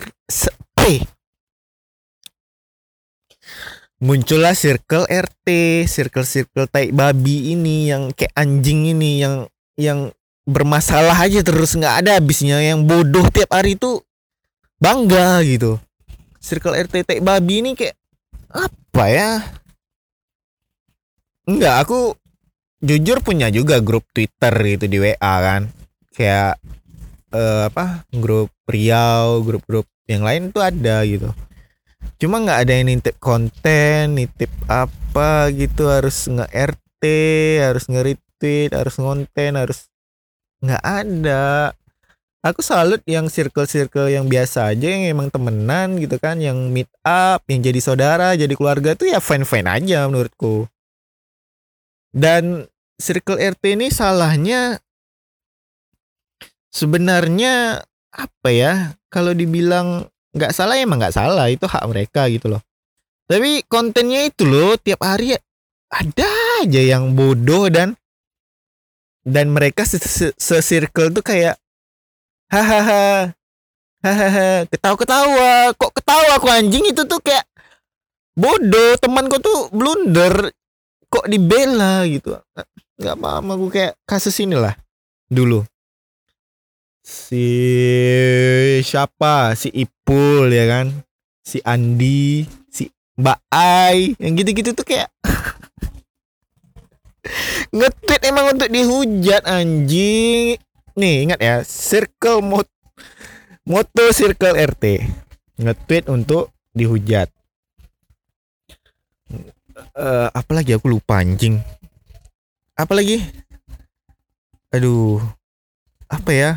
muncullah 4.01 4.57
circle 4.57 5.05
RT, 5.05 5.47
circle-circle 5.85 6.65
tai 6.67 6.89
babi 6.89 7.53
ini 7.53 7.93
yang 7.93 8.09
kayak 8.11 8.33
anjing 8.33 8.89
ini 8.89 9.21
yang 9.21 9.45
yang 9.77 10.09
bermasalah 10.49 11.13
aja 11.13 11.45
terus 11.45 11.77
nggak 11.77 12.01
ada 12.01 12.17
habisnya 12.17 12.57
yang 12.65 12.89
bodoh 12.89 13.29
tiap 13.29 13.53
hari 13.53 13.77
itu 13.77 14.01
bangga 14.81 15.45
gitu. 15.45 15.77
Circle 16.41 16.89
RT 16.89 17.05
tai 17.05 17.19
babi 17.21 17.61
ini 17.61 17.71
kayak 17.77 17.93
apa 18.49 19.05
ya? 19.05 19.31
Enggak, 21.45 21.85
aku 21.85 22.17
jujur 22.81 23.21
punya 23.21 23.53
juga 23.53 23.77
grup 23.85 24.09
Twitter 24.17 24.53
gitu 24.65 24.85
di 24.89 24.97
WA 24.97 25.33
kan. 25.45 25.69
Kayak 26.09 26.57
uh, 27.37 27.69
apa? 27.69 28.01
Grup 28.09 28.49
Riau, 28.65 29.45
grup-grup 29.45 29.85
yang 30.09 30.25
lain 30.25 30.49
tuh 30.49 30.65
ada 30.65 31.05
gitu 31.05 31.29
cuma 32.21 32.37
nggak 32.41 32.59
ada 32.67 32.73
yang 32.77 32.87
nitip 32.93 33.15
konten 33.17 34.17
nitip 34.17 34.51
apa 34.69 35.49
gitu 35.53 35.89
harus 35.89 36.29
nge 36.29 36.45
RT 36.49 37.03
harus 37.65 37.83
nge 37.89 38.01
retweet 38.05 38.71
harus 38.77 38.95
ngonten 39.01 39.53
harus 39.57 39.79
nggak 40.61 40.83
ada. 40.85 41.73
Aku 42.41 42.65
salut 42.65 43.05
yang 43.05 43.29
circle-circle 43.29 44.09
yang 44.09 44.25
biasa 44.25 44.73
aja 44.73 44.89
yang 44.89 45.05
emang 45.05 45.29
temenan 45.29 46.01
gitu 46.01 46.17
kan 46.17 46.41
yang 46.41 46.73
meet 46.73 46.89
up 47.05 47.45
yang 47.45 47.61
jadi 47.61 47.77
saudara 47.77 48.33
jadi 48.33 48.49
keluarga 48.57 48.97
tuh 48.97 49.13
ya 49.13 49.21
fine 49.21 49.45
fine 49.45 49.69
aja 49.69 50.09
menurutku. 50.09 50.65
Dan 52.09 52.65
circle 52.97 53.37
RT 53.37 53.77
ini 53.77 53.93
salahnya 53.93 54.81
sebenarnya 56.73 57.85
apa 58.09 58.49
ya 58.49 58.73
kalau 59.13 59.37
dibilang 59.37 60.09
nggak 60.31 60.51
salah 60.55 60.79
emang 60.79 60.99
nggak 60.99 61.15
salah. 61.15 61.47
Itu 61.47 61.67
hak 61.67 61.83
mereka 61.87 62.27
gitu 62.31 62.51
loh. 62.51 62.61
Tapi 63.27 63.63
kontennya 63.67 64.27
itu 64.27 64.43
loh 64.43 64.75
tiap 64.75 65.03
hari 65.07 65.35
ada 65.91 66.29
aja 66.63 66.81
yang 66.83 67.15
bodoh 67.15 67.71
dan 67.71 67.95
dan 69.23 69.51
mereka 69.53 69.85
se-circle 69.85 71.13
tuh 71.13 71.23
kayak 71.23 71.55
hahaha 72.51 73.31
hahaha 74.01 74.65
ketawa-ketawa 74.67 75.71
kok 75.77 75.91
ketawa 75.95 76.31
aku 76.35 76.47
anjing? 76.51 76.83
Itu 76.91 77.07
tuh 77.07 77.23
kayak 77.23 77.47
bodoh. 78.35 78.99
Temanku 78.99 79.39
tuh 79.39 79.71
blunder 79.71 80.51
kok 81.07 81.27
dibela 81.31 82.03
gitu. 82.07 82.35
Nggak 82.99 83.17
paham 83.17 83.45
aku 83.55 83.65
kayak 83.71 83.93
kasus 84.03 84.35
inilah 84.43 84.75
dulu 85.31 85.63
si 87.01 87.49
siapa? 88.85 89.57
Si 89.57 89.73
Ipul 89.73 90.53
ya 90.53 90.65
kan? 90.69 90.87
Si 91.41 91.57
Andi 91.65 92.45
si 92.69 92.87
Mbak 93.17 93.39
Ai 93.51 94.13
yang 94.21 94.37
gitu-gitu 94.37 94.77
tuh 94.77 94.85
kayak 94.85 95.09
ngetweet 97.75 98.21
emang 98.25 98.55
untuk 98.55 98.69
dihujat 98.69 99.43
anjing. 99.45 100.57
Nih 100.95 101.15
ingat 101.25 101.39
ya 101.41 101.55
circle 101.65 102.45
mot 102.45 102.67
moto 103.65 104.05
circle 104.13 104.57
RT 104.57 105.01
ngetweet 105.61 106.05
untuk 106.09 106.53
dihujat. 106.73 107.29
Uh, 109.97 110.27
apalagi 110.35 110.77
aku 110.77 110.91
lupa 110.91 111.21
anjing. 111.21 111.61
Apalagi 112.75 113.23
aduh 114.71 115.19
apa 116.11 116.31
ya? 116.35 116.51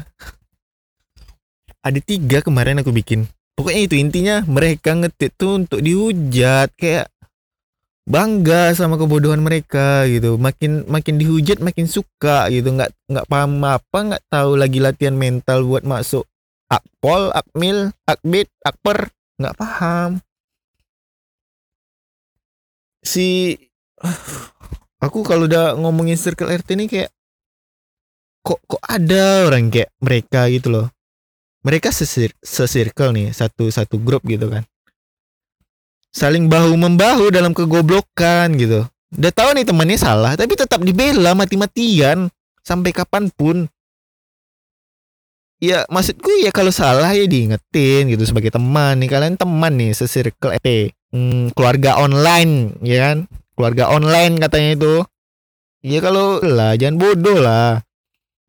Ada 1.87 2.03
tiga 2.03 2.43
kemarin 2.43 2.83
aku 2.83 2.91
bikin. 2.91 3.31
Pokoknya 3.55 3.87
itu 3.87 3.95
intinya 3.95 4.43
mereka 4.51 4.99
ngetit 4.99 5.39
tuh 5.39 5.63
untuk 5.63 5.79
dihujat 5.79 6.75
kayak 6.75 7.07
bangga 8.05 8.75
sama 8.75 8.99
kebodohan 8.99 9.39
mereka 9.39 10.03
gitu. 10.11 10.35
Makin 10.35 10.91
makin 10.91 11.23
dihujat 11.23 11.63
makin 11.63 11.87
suka 11.87 12.51
gitu. 12.51 12.75
Nggak 12.75 12.91
nggak 13.07 13.29
paham 13.31 13.63
apa 13.63 13.99
nggak 14.11 14.25
tahu 14.27 14.59
lagi 14.59 14.83
latihan 14.83 15.15
mental 15.15 15.63
buat 15.63 15.87
masuk 15.87 16.27
akpol 16.67 17.31
akmil 17.31 17.95
akbit 18.11 18.51
akper. 18.67 19.15
Nggak 19.39 19.55
paham. 19.55 20.11
Si 23.07 23.55
aku 25.05 25.23
kalau 25.23 25.47
udah 25.47 25.79
ngomongin 25.79 26.19
circle 26.19 26.51
RT 26.51 26.75
ini 26.75 26.91
kayak 26.91 27.15
kok 28.45 28.61
kok 28.69 28.83
ada 28.85 29.49
orang 29.49 29.73
kayak 29.73 29.91
mereka 30.05 30.47
gitu 30.53 30.69
loh. 30.69 30.87
Mereka 31.65 31.89
sesir 31.89 32.37
sesirkel 32.45 33.17
nih 33.17 33.33
satu 33.33 33.73
satu 33.73 33.97
grup 33.97 34.21
gitu 34.29 34.53
kan. 34.53 34.69
Saling 36.13 36.47
bahu 36.53 36.77
membahu 36.77 37.33
dalam 37.33 37.57
kegoblokan 37.57 38.53
gitu. 38.61 38.85
Udah 39.17 39.33
tahu 39.33 39.57
nih 39.57 39.65
temannya 39.65 39.97
salah 39.97 40.37
tapi 40.37 40.61
tetap 40.61 40.85
dibela 40.85 41.33
mati-matian 41.33 42.29
sampai 42.61 42.93
kapan 42.93 43.33
pun. 43.33 43.65
Ya 45.65 45.89
maksudku 45.89 46.29
ya 46.45 46.53
kalau 46.53 46.69
salah 46.69 47.17
ya 47.17 47.25
diingetin 47.25 48.13
gitu 48.13 48.29
sebagai 48.29 48.53
teman 48.53 49.01
nih. 49.01 49.09
Kalian 49.09 49.41
teman 49.41 49.73
nih 49.81 49.97
sesirkel 49.97 50.61
EP 50.61 50.93
hmm, 51.17 51.57
keluarga 51.57 51.97
online 51.97 52.77
ya 52.85 53.09
kan? 53.09 53.25
Keluarga 53.57 53.89
online 53.89 54.37
katanya 54.37 54.71
itu. 54.77 54.95
Ya 55.81 56.05
kalau 56.05 56.45
lah 56.45 56.77
jangan 56.77 57.01
bodoh 57.01 57.41
lah 57.41 57.81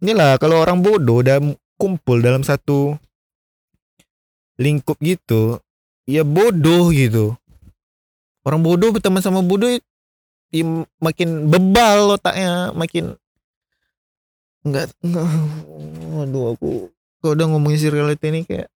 inilah 0.04 0.36
kalau 0.42 0.64
orang 0.64 0.80
bodoh 0.84 1.22
udah 1.24 1.40
kumpul 1.76 2.20
dalam 2.24 2.44
satu 2.44 2.96
lingkup 4.56 4.96
gitu 5.04 5.60
ya 6.08 6.24
bodoh 6.24 6.92
gitu. 6.92 7.36
Orang 8.46 8.62
bodoh 8.62 8.94
berteman 8.94 9.24
sama 9.24 9.42
bodoh 9.42 9.70
ya 9.70 9.82
makin 11.02 11.50
bebal 11.50 12.16
otaknya 12.16 12.72
makin 12.72 13.18
enggak 14.64 14.94
aduh 16.22 16.56
aku 16.56 16.90
kalau 17.20 17.34
udah 17.34 17.48
ngomongin 17.50 17.82
si 17.82 17.90
reality 17.90 18.30
ini 18.30 18.46
kayak 18.46 18.70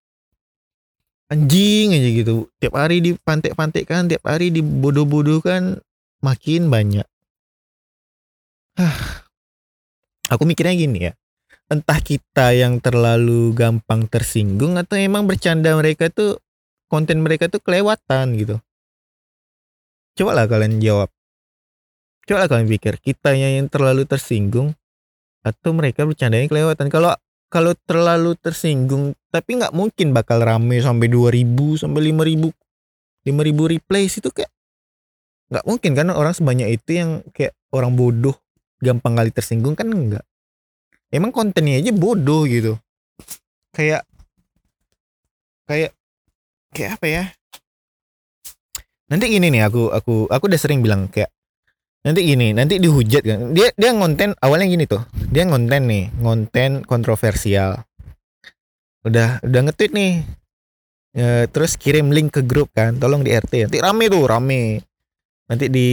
anjing 1.29 1.93
aja 1.93 2.09
gitu. 2.11 2.49
Tiap 2.59 2.75
hari 2.75 3.05
dipantek-pantek 3.05 3.85
kan 3.85 4.09
tiap 4.09 4.25
hari 4.25 4.49
dibodoh-bodoh 4.49 5.45
kan 5.45 5.79
makin 6.25 6.73
banyak 6.73 7.07
aku 10.29 10.45
mikirnya 10.45 10.77
gini 10.77 10.99
ya 11.11 11.13
entah 11.69 12.01
kita 12.01 12.57
yang 12.57 12.81
terlalu 12.81 13.53
gampang 13.53 14.09
tersinggung 14.09 14.81
atau 14.81 14.97
emang 14.97 15.29
bercanda 15.29 15.77
mereka 15.77 16.09
tuh 16.09 16.41
konten 16.89 17.21
mereka 17.21 17.53
tuh 17.53 17.61
kelewatan 17.61 18.41
gitu. 18.41 18.57
Coba 20.17 20.33
lah 20.35 20.49
kalian 20.49 20.81
jawab. 20.81 21.13
Coba 22.25 22.45
lah 22.45 22.49
kalian 22.49 22.69
pikir 22.73 22.97
kita 23.05 23.37
yang 23.37 23.69
terlalu 23.69 24.09
tersinggung 24.09 24.73
atau 25.45 25.71
mereka 25.77 26.09
bercandanya 26.09 26.49
kelewatan. 26.49 26.89
Kalau 26.89 27.13
kalau 27.53 27.77
terlalu 27.85 28.33
tersinggung 28.41 29.13
tapi 29.29 29.61
nggak 29.61 29.77
mungkin 29.77 30.17
bakal 30.17 30.41
rame 30.41 30.81
sampai 30.81 31.09
2000 31.09 31.85
sampai 31.85 32.01
5000 32.13 32.53
5000 33.29 33.73
replays 33.77 34.13
itu 34.21 34.29
kayak 34.33 34.53
nggak 35.49 35.65
mungkin 35.65 35.93
kan 35.97 36.13
orang 36.13 36.37
sebanyak 36.37 36.77
itu 36.77 37.01
yang 37.01 37.11
kayak 37.33 37.57
orang 37.73 37.97
bodoh 37.97 38.37
gampang 38.79 39.15
kali 39.19 39.31
tersinggung 39.35 39.75
kan 39.75 39.91
enggak. 39.91 40.25
Emang 41.09 41.33
kontennya 41.33 41.81
aja 41.81 41.93
bodoh 41.95 42.45
gitu. 42.45 42.77
Kayak 43.73 44.05
kayak 45.65 45.93
kayak 46.73 46.91
apa 47.01 47.07
ya? 47.07 47.23
Nanti 49.09 49.25
gini 49.33 49.49
nih 49.49 49.65
aku 49.65 49.89
aku 49.89 50.29
aku 50.29 50.45
udah 50.53 50.61
sering 50.61 50.85
bilang 50.85 51.09
kayak 51.09 51.33
nanti 52.05 52.29
gini 52.29 52.53
nanti 52.53 52.77
dihujat 52.77 53.23
kan. 53.25 53.41
Dia 53.57 53.73
dia 53.73 53.91
ngonten 53.97 54.37
awalnya 54.45 54.69
gini 54.69 54.85
tuh. 54.85 55.01
Dia 55.33 55.49
ngonten 55.49 55.89
nih 55.89 56.05
ngonten 56.21 56.85
kontroversial. 56.85 57.89
Udah 59.09 59.41
udah 59.41 59.61
nge-tweet 59.65 59.93
nih. 59.97 60.13
E, 61.17 61.25
terus 61.49 61.81
kirim 61.81 62.13
link 62.13 62.37
ke 62.37 62.45
grup 62.45 62.69
kan. 62.77 63.01
Tolong 63.01 63.25
di 63.25 63.33
RT 63.33 63.69
nanti 63.69 63.79
rame 63.81 64.13
tuh 64.13 64.29
rame. 64.29 64.85
Nanti 65.49 65.73
di 65.73 65.89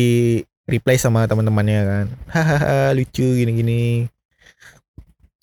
reply 0.65 0.97
sama 0.97 1.29
teman-temannya 1.29 1.81
kan. 1.85 2.05
Hahaha 2.29 2.93
lucu 2.97 3.25
gini-gini. 3.25 4.09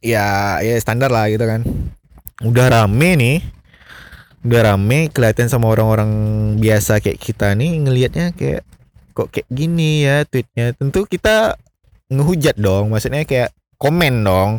Ya 0.02 0.58
ya 0.58 0.74
standar 0.82 1.14
lah 1.14 1.30
gitu 1.30 1.46
kan. 1.46 1.62
Udah 2.42 2.70
rame 2.70 3.10
nih. 3.14 3.38
Udah 4.42 4.74
rame 4.74 5.06
kelihatan 5.14 5.46
sama 5.46 5.70
orang-orang 5.70 6.10
biasa 6.58 6.98
kayak 6.98 7.22
kita 7.22 7.54
nih 7.54 7.78
ngelihatnya 7.86 8.34
kayak 8.34 8.66
kok 9.14 9.30
kayak 9.30 9.46
gini 9.46 10.02
ya 10.02 10.26
tweetnya. 10.26 10.74
Tentu 10.74 11.06
kita 11.06 11.54
ngehujat 12.10 12.58
dong 12.58 12.90
maksudnya 12.90 13.22
kayak 13.22 13.54
komen 13.78 14.26
dong. 14.26 14.58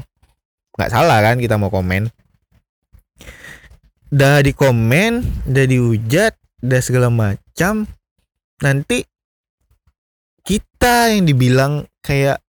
Nggak 0.79 0.91
salah 0.95 1.19
kan 1.19 1.43
kita 1.43 1.59
mau 1.59 1.67
komen. 1.67 2.07
Udah 4.15 4.39
di 4.39 4.55
komen 4.55 5.43
udah 5.51 5.65
dihujat 5.67 6.33
udah 6.63 6.79
segala 6.79 7.11
macam. 7.11 7.83
Nanti 8.63 9.03
kita 10.43 11.15
yang 11.15 11.23
dibilang 11.23 11.73
kayak 12.03 12.43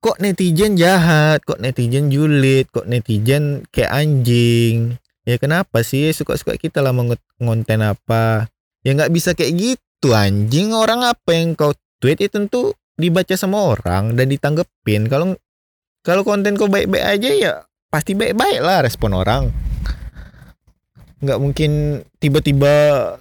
kok 0.00 0.16
netizen 0.20 0.80
jahat, 0.80 1.44
kok 1.44 1.60
netizen 1.60 2.08
julid, 2.08 2.68
kok 2.72 2.88
netizen 2.88 3.64
kayak 3.68 3.92
anjing. 3.92 4.96
Ya 5.26 5.36
kenapa 5.36 5.82
sih 5.82 6.14
suka-suka 6.14 6.56
kita 6.56 6.80
lah 6.80 6.94
ngonten 7.42 7.80
apa? 7.82 8.46
Ya 8.86 8.94
nggak 8.94 9.12
bisa 9.12 9.34
kayak 9.34 9.52
gitu 9.58 10.14
anjing. 10.14 10.70
Orang 10.70 11.02
apa 11.02 11.34
yang 11.34 11.58
kau 11.58 11.74
tweet 11.98 12.22
itu 12.22 12.30
tentu 12.30 12.72
dibaca 12.96 13.34
sama 13.36 13.60
orang 13.76 14.16
dan 14.16 14.30
ditanggepin. 14.30 15.10
Kalau 15.10 15.36
kalau 16.06 16.22
konten 16.22 16.54
kau 16.54 16.70
baik-baik 16.70 17.02
aja 17.02 17.30
ya 17.34 17.52
pasti 17.90 18.14
baik-baik 18.14 18.62
lah 18.62 18.86
respon 18.86 19.18
orang. 19.18 19.50
Nggak 21.18 21.38
mungkin 21.42 21.70
tiba-tiba 22.22 22.74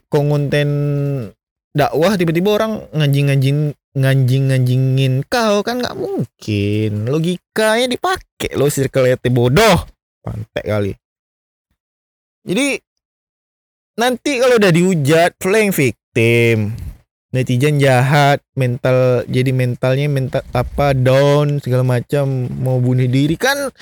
kau 0.05 0.21
ngonten 0.21 0.69
dakwah 1.75 2.15
tiba-tiba 2.15 2.55
orang 2.55 2.87
nganjing-nganjing 2.95 3.75
nganjing-nganjingin 3.95 5.27
kau 5.27 5.59
kan 5.59 5.83
nggak 5.83 5.99
mungkin. 5.99 6.91
Logikanya 7.11 7.91
dipakai 7.91 8.55
lo 8.55 8.71
circle 8.71 9.11
bodoh. 9.27 9.83
Pantek 10.23 10.65
kali. 10.65 10.91
Jadi 12.45 12.79
nanti 13.99 14.31
kalau 14.39 14.55
udah 14.55 14.71
dihujat 14.71 15.35
playing 15.35 15.75
victim. 15.75 16.75
Netizen 17.35 17.83
jahat 17.83 18.39
mental 18.55 19.27
jadi 19.27 19.51
mentalnya 19.51 20.07
mental 20.07 20.39
apa 20.55 20.95
down 20.95 21.59
segala 21.59 21.83
macam 21.83 22.47
mau 22.63 22.79
bunuh 22.79 23.11
diri. 23.11 23.35
Kan 23.35 23.75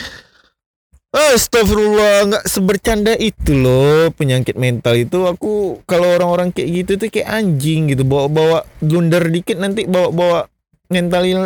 Astagfirullah 1.13 2.25
nggak 2.25 2.45
sebercanda 2.49 3.13
itu 3.13 3.53
loh 3.53 4.09
penyakit 4.17 4.57
mental 4.57 4.97
itu. 4.97 5.29
Aku 5.29 5.85
kalau 5.85 6.09
orang-orang 6.17 6.49
kayak 6.49 6.69
gitu 6.73 6.91
tuh 7.05 7.13
kayak 7.13 7.29
anjing 7.29 7.93
gitu. 7.93 8.01
Bawa-bawa 8.01 8.65
blunder 8.81 9.21
dikit 9.29 9.61
nanti 9.61 9.85
bawa-bawa 9.85 10.49
mental 10.89 11.21
il 11.29 11.45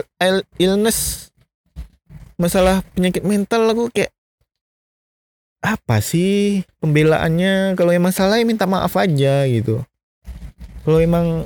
illness. 0.56 1.28
Masalah 2.40 2.80
penyakit 2.96 3.28
mental 3.28 3.68
aku 3.68 3.92
kayak 3.92 4.16
apa 5.60 6.00
sih 6.00 6.64
pembelaannya? 6.80 7.76
Kalau 7.76 7.92
emang 7.92 8.16
salah 8.16 8.40
ya 8.40 8.48
minta 8.48 8.64
maaf 8.64 8.96
aja 8.96 9.44
gitu. 9.52 9.84
Kalau 10.88 11.04
emang 11.04 11.44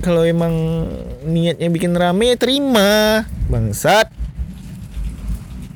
kalau 0.00 0.24
emang 0.24 0.88
niatnya 1.28 1.68
bikin 1.68 1.92
rame 2.00 2.32
ya 2.32 2.36
terima 2.40 3.28
bangsat. 3.52 4.08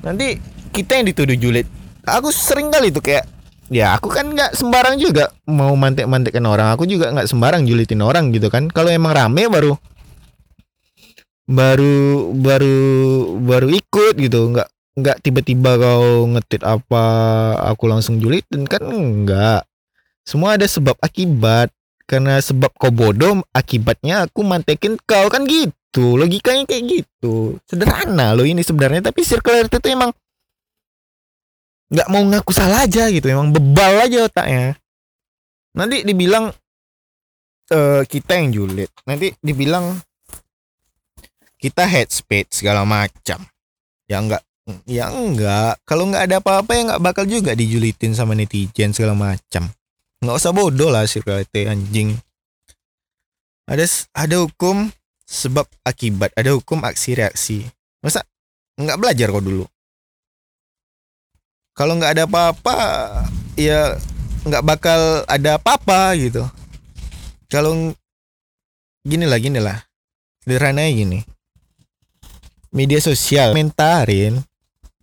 Nanti 0.01 0.56
kita 0.77 1.01
yang 1.01 1.09
dituduh 1.09 1.37
julid. 1.41 1.65
Aku 2.05 2.29
sering 2.29 2.69
kali 2.69 2.93
tuh 2.93 3.01
kayak 3.01 3.25
ya 3.73 3.97
aku 3.97 4.13
kan 4.13 4.29
nggak 4.31 4.53
sembarang 4.53 5.01
juga 5.01 5.33
mau 5.49 5.73
mantek-mantekan 5.73 6.45
orang. 6.45 6.77
Aku 6.77 6.85
juga 6.85 7.09
nggak 7.09 7.33
sembarang 7.33 7.65
julitin 7.65 8.05
orang 8.05 8.29
gitu 8.37 8.53
kan. 8.53 8.69
Kalau 8.69 8.93
emang 8.93 9.17
rame 9.17 9.49
baru 9.49 9.73
baru 11.49 12.37
baru 12.37 12.79
baru 13.41 13.69
ikut 13.73 14.15
gitu. 14.21 14.53
Nggak 14.53 14.69
nggak 14.97 15.17
tiba-tiba 15.25 15.81
kau 15.81 16.29
ngetit 16.37 16.61
apa 16.61 17.05
aku 17.73 17.85
langsung 17.89 18.21
julitin 18.21 18.69
kan 18.69 18.85
enggak 18.85 19.65
semua 20.27 20.59
ada 20.59 20.67
sebab 20.67 20.99
akibat. 21.01 21.71
Karena 22.07 22.39
sebab 22.39 22.71
kau 22.79 22.95
bodoh 22.95 23.43
akibatnya 23.51 24.31
aku 24.31 24.47
mantekin 24.47 24.95
kau. 25.07 25.27
Kan 25.27 25.47
gitu 25.47 26.19
logikanya 26.19 26.67
kayak 26.67 26.85
gitu. 26.87 27.59
Sederhana 27.67 28.35
loh 28.35 28.47
ini 28.47 28.63
sebenarnya. 28.63 29.11
Tapi 29.11 29.27
circle 29.27 29.67
RT 29.67 29.83
itu 29.83 29.89
emang 29.91 30.15
nggak 31.87 32.09
mau 32.11 32.23
ngaku 32.23 32.51
salah 32.51 32.83
aja 32.83 33.07
gitu 33.11 33.27
emang 33.31 33.55
bebal 33.55 34.07
aja 34.07 34.27
otaknya. 34.27 34.75
Nanti 35.77 36.03
dibilang 36.03 36.51
uh, 37.71 38.03
kita 38.07 38.33
yang 38.41 38.49
julid. 38.51 38.91
Nanti 39.07 39.37
dibilang 39.39 40.01
kita 41.61 41.87
head 41.87 42.11
speed 42.11 42.51
segala 42.51 42.83
macam. 42.83 43.45
Ya 44.07 44.23
enggak 44.23 44.43
ya 44.83 45.15
enggak 45.15 45.79
kalau 45.87 46.11
nggak 46.11 46.27
ada 46.27 46.37
apa-apa 46.43 46.71
ya 46.75 46.83
nggak 46.91 47.03
bakal 47.03 47.25
juga 47.27 47.55
dijulitin 47.55 48.19
sama 48.19 48.35
netizen 48.35 48.91
segala 48.91 49.15
macam. 49.15 49.71
Nggak 50.23 50.37
usah 50.43 50.51
bodoh 50.51 50.91
lah 50.91 51.07
sih 51.07 51.23
anjing. 51.67 52.19
Ada 53.67 53.87
ada 54.15 54.43
hukum 54.43 54.91
sebab 55.27 55.67
akibat 55.83 56.31
ada 56.39 56.55
hukum 56.55 56.87
aksi 56.87 57.19
reaksi 57.19 57.67
masa 57.99 58.23
nggak 58.79 58.95
belajar 59.03 59.35
kok 59.35 59.43
dulu 59.43 59.67
kalau 61.77 62.01
nggak 62.01 62.17
ada 62.17 62.25
apa-apa 62.25 62.77
ya 63.53 64.01
nggak 64.49 64.65
bakal 64.65 65.01
ada 65.29 65.61
apa-apa 65.61 66.17
gitu. 66.17 66.43
Kalau 67.53 67.93
gini 69.05 69.29
lah 69.29 69.39
gini 69.39 69.61
lah. 69.61 69.85
Sederhana 70.41 70.89
gini. 70.89 71.21
Media 72.73 72.97
sosial 72.99 73.53
komentarin. 73.53 74.41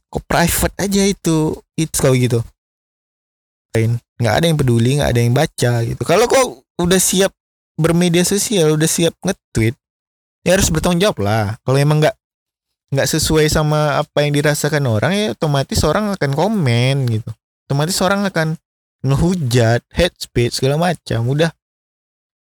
Kok 0.10 0.24
private 0.26 0.76
aja 0.82 1.04
itu. 1.06 1.54
Itu 1.78 1.96
kalau 2.02 2.18
gitu. 2.18 2.42
Nggak 4.18 4.34
ada 4.34 4.46
yang 4.50 4.58
peduli 4.58 4.98
nggak 4.98 5.12
ada 5.14 5.22
yang 5.22 5.36
baca 5.38 5.74
gitu. 5.86 6.02
Kalau 6.02 6.26
kok 6.26 6.66
udah 6.82 6.98
siap 6.98 7.30
bermedia 7.78 8.26
sosial 8.26 8.78
udah 8.78 8.90
siap 8.90 9.14
nge-tweet 9.22 9.74
ya 10.46 10.58
harus 10.58 10.74
bertanggung 10.74 11.06
jawab 11.06 11.22
lah. 11.22 11.46
Kalau 11.62 11.78
emang 11.78 12.02
nggak 12.02 12.18
nggak 12.94 13.10
sesuai 13.10 13.50
sama 13.50 13.98
apa 13.98 14.22
yang 14.22 14.38
dirasakan 14.38 14.86
orang 14.86 15.12
ya 15.18 15.28
otomatis 15.34 15.82
orang 15.82 16.14
akan 16.14 16.32
komen 16.38 16.96
gitu. 17.10 17.30
Otomatis 17.66 17.98
orang 18.06 18.22
akan 18.30 18.54
ngehujat 19.02 19.82
head 19.90 20.14
speech 20.22 20.62
segala 20.62 20.78
macam 20.78 21.26
udah. 21.26 21.50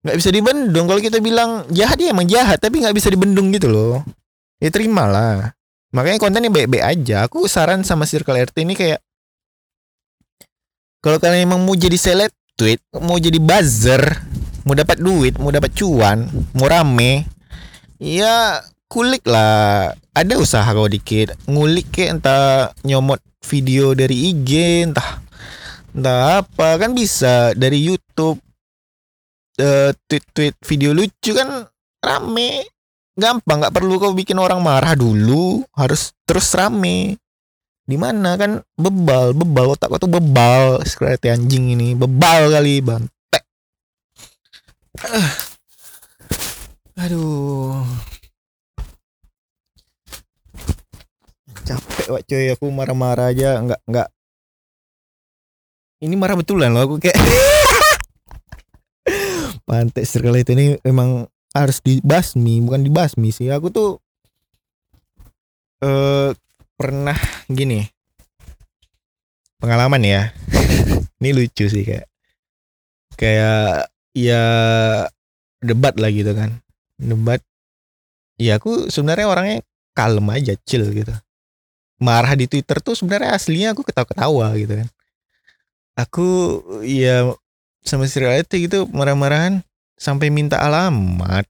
Nggak 0.06 0.16
bisa 0.16 0.30
dibendung. 0.30 0.86
Kalau 0.86 1.02
kita 1.02 1.18
bilang 1.18 1.66
jahat 1.74 1.98
ya 1.98 2.14
emang 2.14 2.30
jahat 2.30 2.62
tapi 2.62 2.78
nggak 2.78 2.94
bisa 2.94 3.10
dibendung 3.10 3.50
gitu 3.50 3.66
loh. 3.66 4.06
Ya 4.62 4.70
terimalah. 4.70 5.58
Makanya 5.90 6.22
kontennya 6.22 6.54
baik-baik 6.54 6.84
aja. 6.86 7.26
Aku 7.26 7.50
saran 7.50 7.82
sama 7.82 8.06
circle 8.06 8.38
RT 8.38 8.62
ini 8.62 8.78
kayak 8.78 9.02
kalau 11.02 11.18
kalian 11.18 11.50
emang 11.50 11.62
mau 11.66 11.74
jadi 11.78 11.94
seleb 11.94 12.30
tweet 12.58 12.82
mau 12.98 13.14
jadi 13.22 13.38
buzzer 13.38 14.02
mau 14.66 14.74
dapat 14.74 14.98
duit 14.98 15.38
mau 15.38 15.54
dapat 15.54 15.70
cuan 15.78 16.26
mau 16.58 16.66
rame 16.66 17.22
ya 18.02 18.58
kulik 18.90 19.22
lah 19.22 19.94
ada 20.18 20.34
usaha 20.34 20.66
kau 20.66 20.90
dikit 20.90 21.38
ngulik 21.46 21.94
ke 21.94 22.10
entah 22.10 22.74
nyomot 22.82 23.22
video 23.46 23.94
dari 23.94 24.34
IG 24.34 24.50
entah 24.90 25.22
entah 25.94 26.42
apa. 26.42 26.74
Kan 26.82 26.98
bisa 26.98 27.54
dari 27.54 27.78
YouTube 27.86 28.42
uh, 29.62 29.90
tweet-tweet 30.10 30.58
video 30.66 30.90
lucu 30.90 31.30
kan 31.38 31.70
rame. 32.02 32.66
Gampang 33.18 33.62
nggak 33.62 33.74
perlu 33.74 33.98
kau 34.02 34.10
bikin 34.14 34.42
orang 34.42 34.58
marah 34.58 34.98
dulu. 34.98 35.62
Harus 35.78 36.10
terus 36.26 36.50
rame. 36.58 37.14
Di 37.88 37.96
mana 37.96 38.34
kan 38.34 38.58
bebal 38.74 39.38
bebal 39.38 39.78
otak 39.78 40.02
tuh 40.02 40.10
bebal. 40.10 40.82
Sekreati 40.82 41.30
anjing 41.30 41.78
ini 41.78 41.94
bebal 41.94 42.50
kali 42.50 42.82
bantek. 42.82 43.42
Uh. 44.98 45.30
aduh 46.98 47.86
capek 51.66 52.06
wak 52.14 52.22
coy 52.26 52.46
aku 52.52 52.66
marah-marah 52.70 53.30
aja. 53.30 53.58
Nggak 53.62 53.80
nggak. 53.86 54.08
Ini 55.98 56.14
marah 56.14 56.38
betulan 56.38 56.70
loh 56.70 56.86
aku 56.86 56.94
kayak 57.02 57.18
pantai 59.68 60.06
circle 60.06 60.38
itu 60.38 60.54
ini 60.54 60.66
emang 60.86 61.26
harus 61.50 61.82
dibasmi 61.82 62.62
bukan 62.62 62.86
dibasmi 62.86 63.34
sih. 63.34 63.50
Aku 63.50 63.72
tuh 63.72 63.98
eh 65.82 66.30
pernah 66.78 67.18
gini. 67.50 67.82
Pengalaman 69.58 70.02
ya. 70.06 70.30
Ini 71.18 71.34
lucu 71.34 71.66
sih 71.66 71.82
kayak. 71.82 72.06
Kayak 73.18 73.90
ya 74.14 74.42
debat 75.58 75.98
lah 75.98 76.14
gitu 76.14 76.30
kan. 76.30 76.62
Debat. 76.94 77.42
Ya 78.38 78.62
aku 78.62 78.86
sebenarnya 78.86 79.26
orangnya 79.26 79.66
kalem 79.98 80.30
aja 80.30 80.54
chill 80.62 80.86
gitu 80.94 81.10
marah 81.98 82.38
di 82.38 82.46
Twitter 82.46 82.78
tuh 82.78 82.94
sebenarnya 82.94 83.34
aslinya 83.34 83.74
aku 83.74 83.82
ketawa-ketawa 83.82 84.54
gitu 84.54 84.74
kan. 84.78 84.88
Aku 85.98 86.28
ya 86.86 87.34
sama 87.82 88.06
reality 88.06 88.70
gitu 88.70 88.86
marah-marahan 88.94 89.66
sampai 89.98 90.30
minta 90.30 90.62
alamat. 90.62 91.44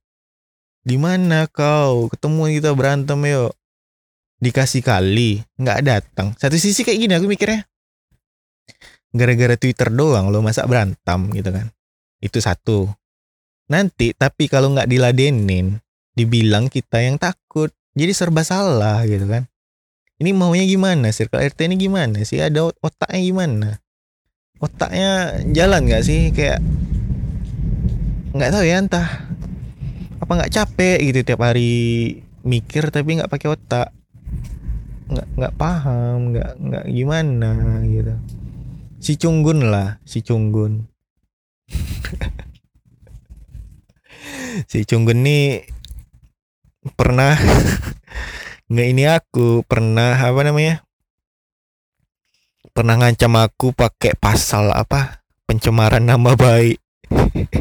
Di 0.80 0.96
mana 0.96 1.44
kau? 1.52 2.08
Ketemu 2.08 2.56
kita 2.60 2.72
berantem 2.72 3.20
yuk. 3.28 3.52
Dikasih 4.40 4.80
kali 4.80 5.44
nggak 5.60 5.80
datang. 5.84 6.32
Satu 6.40 6.56
sisi 6.56 6.80
kayak 6.80 6.98
gini 6.98 7.12
aku 7.12 7.28
mikirnya. 7.28 7.68
Gara-gara 9.12 9.56
Twitter 9.60 9.92
doang 9.92 10.32
lo 10.32 10.40
masa 10.40 10.64
berantem 10.64 11.28
gitu 11.36 11.52
kan. 11.52 11.68
Itu 12.24 12.40
satu. 12.40 12.88
Nanti 13.68 14.16
tapi 14.16 14.48
kalau 14.48 14.72
nggak 14.72 14.88
diladenin 14.88 15.76
dibilang 16.16 16.72
kita 16.72 17.04
yang 17.04 17.20
takut. 17.20 17.68
Jadi 17.92 18.16
serba 18.16 18.40
salah 18.46 19.04
gitu 19.04 19.28
kan 19.28 19.44
ini 20.18 20.34
maunya 20.34 20.66
gimana 20.66 21.14
circle 21.14 21.38
RT 21.38 21.70
ini 21.70 21.78
gimana 21.78 22.26
sih? 22.26 22.42
Ada 22.42 22.74
otaknya 22.82 23.20
gimana? 23.22 23.68
Otaknya 24.58 25.38
jalan 25.54 25.86
nggak 25.86 26.02
sih? 26.02 26.34
Kayak 26.34 26.58
nggak 28.34 28.50
tahu 28.50 28.64
ya 28.66 28.82
entah 28.82 29.08
apa 30.18 30.32
nggak 30.34 30.52
capek 30.52 30.98
gitu 31.06 31.22
tiap 31.22 31.40
hari 31.46 31.72
mikir 32.42 32.90
tapi 32.90 33.22
nggak 33.22 33.30
pakai 33.30 33.48
otak. 33.54 33.94
Nggak 35.06 35.26
nggak 35.38 35.54
paham 35.54 36.34
nggak 36.34 36.50
nggak 36.66 36.84
gimana 36.90 37.52
gitu. 37.86 38.14
Si 38.98 39.14
Cunggun 39.14 39.70
lah 39.70 40.02
si 40.02 40.26
Cunggun. 40.26 40.82
Si 44.66 44.82
Cunggun 44.82 45.22
nih 45.22 45.70
pernah 46.98 47.38
nggak 48.68 48.88
ini 48.88 49.04
aku 49.08 49.64
pernah 49.64 50.16
apa 50.16 50.40
namanya 50.44 50.84
pernah 52.76 53.00
ngancam 53.00 53.32
aku 53.40 53.72
pakai 53.72 54.14
pasal 54.14 54.70
apa 54.70 55.24
pencemaran 55.48 56.04
nama 56.04 56.36
baik 56.36 56.76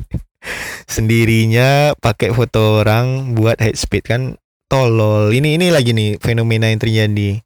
sendirinya 0.94 1.96
pakai 2.00 2.32
foto 2.32 2.84
orang 2.84 3.36
buat 3.36 3.60
hate 3.60 3.80
speed 3.80 4.04
kan 4.08 4.22
tolol. 4.68 5.32
Ini 5.32 5.58
ini 5.58 5.68
lagi 5.72 5.96
nih 5.96 6.20
fenomena 6.20 6.70
yang 6.70 6.80
terjadi. 6.80 7.42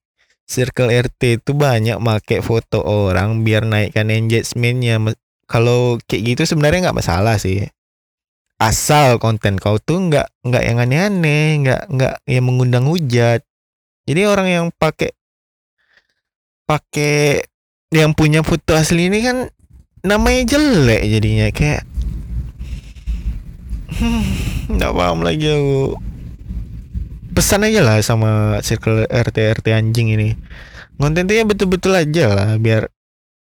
Circle 0.50 0.91
RT 0.91 1.39
itu 1.39 1.52
banyak 1.56 1.95
make 2.04 2.43
foto 2.43 2.84
orang 2.84 3.47
biar 3.47 3.63
naikkan 3.63 4.12
engagementnya. 4.12 5.00
Kalau 5.47 5.95
kayak 6.10 6.36
gitu 6.36 6.43
sebenarnya 6.43 6.91
nggak 6.91 7.00
masalah 7.00 7.39
sih. 7.39 7.71
Asal 8.62 9.17
konten 9.17 9.58
kau 9.58 9.80
tuh 9.80 10.12
nggak 10.12 10.28
nggak 10.43 10.63
yang 10.67 10.78
aneh-aneh, 10.78 11.47
nggak 11.65 11.82
nggak 11.88 12.15
yang 12.28 12.45
mengundang 12.45 12.86
hujat. 12.86 13.41
Jadi 14.12 14.28
orang 14.28 14.47
yang 14.52 14.65
pakai 14.76 15.15
pakai 16.67 17.47
yang 17.95 18.12
punya 18.12 18.43
foto 18.43 18.76
asli 18.76 19.08
ini 19.08 19.24
kan 19.24 19.47
namanya 20.04 20.52
jelek 20.52 21.00
jadinya 21.08 21.47
kayak 21.56 21.88
hmm, 23.95 24.24
nggak 24.76 24.91
paham 24.91 25.24
lagi 25.24 25.47
aku. 25.47 25.95
Pesan 27.32 27.63
aja 27.63 27.80
lah 27.80 28.04
sama 28.04 28.60
circle 28.60 29.08
RT 29.08 29.63
RT 29.63 29.71
anjing 29.71 30.12
ini. 30.12 30.36
Kontennya 31.00 31.47
betul-betul 31.47 31.95
aja 31.95 32.28
lah 32.36 32.60
biar 32.60 32.91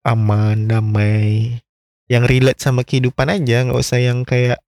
aman 0.06 0.70
damai. 0.70 1.58
Yang 2.06 2.24
relate 2.30 2.62
sama 2.62 2.86
kehidupan 2.86 3.34
aja 3.34 3.66
nggak 3.66 3.82
usah 3.82 3.98
yang 3.98 4.30
kayak 4.30 4.62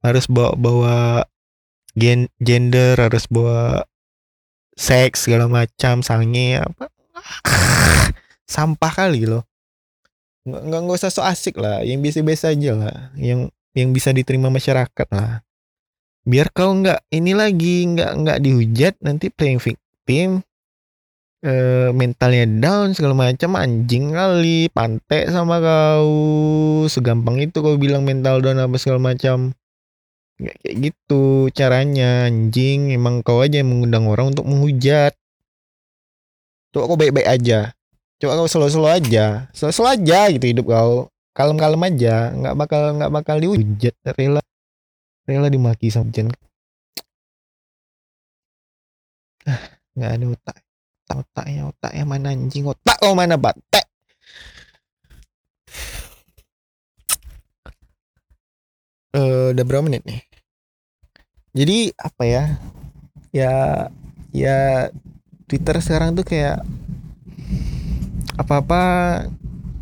harus 0.00 0.24
bawa 0.24 0.56
bawa 0.56 0.96
gen 1.92 2.32
gender 2.40 2.96
harus 2.96 3.28
bawa 3.28 3.84
seks 4.74 5.26
segala 5.26 5.46
macam 5.46 6.02
sange 6.02 6.58
apa 6.58 6.90
sampah 8.54 8.92
kali 8.92 9.26
loh. 9.26 9.46
Nggak 10.44 10.80
nggak 10.84 10.98
usah 11.00 11.08
so 11.08 11.24
asik 11.24 11.56
lah 11.56 11.80
yang 11.80 12.04
biasa-biasa 12.04 12.52
aja 12.52 12.76
lah 12.76 12.96
yang 13.16 13.48
yang 13.72 13.90
bisa 13.96 14.12
diterima 14.12 14.52
masyarakat 14.52 15.08
lah. 15.10 15.40
Biar 16.24 16.52
kau 16.52 16.72
nggak 16.72 17.08
ini 17.12 17.32
lagi 17.32 17.88
nggak 17.88 18.12
nggak 18.22 18.38
dihujat 18.44 18.94
nanti 19.00 19.28
playing 19.32 19.60
victim 19.60 20.44
e, 21.44 21.52
mentalnya 21.92 22.44
down 22.48 22.96
segala 22.96 23.28
macam 23.28 23.56
anjing 23.56 24.12
kali 24.12 24.68
pantek 24.72 25.32
sama 25.32 25.60
kau. 25.60 26.12
Segampang 26.88 27.40
itu 27.40 27.60
kau 27.60 27.76
bilang 27.80 28.04
mental 28.04 28.40
down 28.44 28.60
apa 28.60 28.76
segala 28.76 29.00
macam 29.12 29.56
nggak 30.40 30.56
kayak 30.62 30.76
gitu 30.90 31.50
caranya. 31.54 32.30
Anjing 32.30 32.94
emang 32.94 33.22
kau 33.26 33.40
aja 33.42 33.60
yang 33.60 33.70
mengundang 33.70 34.06
orang 34.10 34.34
untuk 34.34 34.46
menghujat. 34.46 35.14
Coba 36.74 36.84
kau 36.90 36.98
baik-baik 36.98 37.28
aja. 37.28 37.72
Coba 38.18 38.32
kau 38.42 38.48
selo-selo 38.50 38.88
aja. 38.90 39.50
Selo-selo 39.54 39.88
aja 39.90 40.30
gitu 40.30 40.46
hidup 40.50 40.66
kau. 40.70 41.08
Kalem-kalem 41.34 41.82
aja. 41.86 42.30
Nggak 42.34 42.54
bakal 42.58 42.82
nggak 42.98 43.12
bakal 43.12 43.36
dihujat. 43.42 43.94
Rela. 44.14 44.42
Rela 45.26 45.48
dimaki 45.50 45.88
sama 45.90 46.10
Jen. 46.14 46.30
Nggak 49.96 50.10
ada 50.10 50.24
otak. 50.34 50.56
Otak 51.04 51.16
otaknya 51.20 51.62
otaknya 51.68 52.04
mana 52.08 52.32
anjing? 52.32 52.64
Otak 52.66 52.96
kau 52.98 53.12
mana 53.12 53.36
batek 53.36 53.84
uh, 59.14 59.54
udah 59.54 59.64
berapa 59.64 59.86
menit 59.86 60.02
nih? 60.04 60.20
Jadi 61.54 61.78
apa 61.96 62.22
ya? 62.26 62.44
Ya 63.30 63.54
ya 64.34 64.90
Twitter 65.46 65.78
sekarang 65.78 66.18
tuh 66.18 66.26
kayak 66.26 66.66
apa-apa 68.34 68.82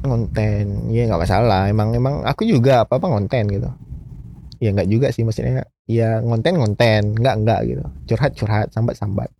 konten 0.04 0.92
ya 0.92 1.08
nggak 1.08 1.22
masalah. 1.24 1.66
Emang 1.72 1.96
emang 1.96 2.22
aku 2.28 2.44
juga 2.44 2.84
apa 2.84 3.00
apa 3.00 3.08
konten 3.08 3.48
gitu. 3.48 3.70
Ya 4.60 4.70
nggak 4.76 4.88
juga 4.92 5.08
sih 5.10 5.24
maksudnya. 5.24 5.64
Ya 5.88 6.20
ngonten 6.20 6.60
ngonten. 6.60 7.16
Nggak 7.16 7.34
nggak 7.42 7.60
gitu. 7.72 7.84
Curhat 8.12 8.32
curhat 8.36 8.68
sambat 8.70 8.96
sambat 9.00 9.32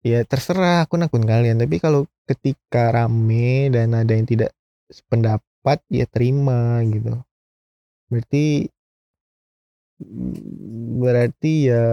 ya 0.00 0.24
terserah 0.24 0.88
akun 0.88 1.04
akun 1.06 1.24
kalian. 1.24 1.60
Tapi 1.60 1.76
kalau 1.78 2.08
ketika 2.26 2.90
rame 2.90 3.70
dan 3.70 3.94
ada 3.94 4.12
yang 4.12 4.26
tidak 4.26 4.50
sependapat 4.90 5.78
ya 5.92 6.06
terima 6.08 6.82
gitu 6.88 7.20
berarti 8.10 8.68
berarti 11.00 11.52
ya 11.70 11.84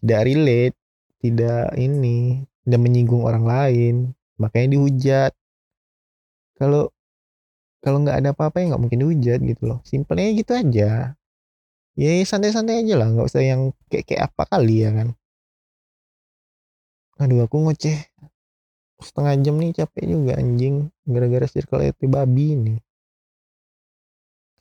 tidak 0.00 0.20
relate 0.28 0.76
tidak 1.20 1.76
ini 1.76 2.48
tidak 2.64 2.80
menyinggung 2.80 3.22
orang 3.28 3.44
lain 3.44 3.94
makanya 4.40 4.68
dihujat. 4.80 5.32
Kalau 6.56 6.88
kalau 7.84 7.98
nggak 8.04 8.16
ada 8.24 8.30
apa-apa 8.32 8.60
ya 8.60 8.64
nggak 8.72 8.82
mungkin 8.82 9.00
dihujat 9.04 9.40
gitu 9.44 9.62
loh. 9.68 9.78
Simpelnya 9.84 10.32
gitu 10.32 10.52
aja. 10.56 11.16
Ya 12.00 12.10
santai-santai 12.24 12.80
aja 12.84 12.94
lah 12.96 13.08
nggak 13.12 13.28
usah 13.28 13.42
yang 13.44 13.76
kayak 13.92 14.04
kayak 14.08 14.22
apa 14.32 14.42
kali 14.48 14.84
ya 14.84 14.90
kan. 14.96 15.08
Aduh 17.20 17.44
aku 17.44 17.56
ngoceh. 17.60 18.08
Setengah 19.00 19.34
jam 19.40 19.56
nih 19.60 19.72
capek 19.76 20.04
juga 20.08 20.32
anjing 20.40 20.92
gara-gara 21.08 21.48
circle 21.48 21.80
itu 21.88 22.04
babi 22.04 22.52
ini 22.52 22.74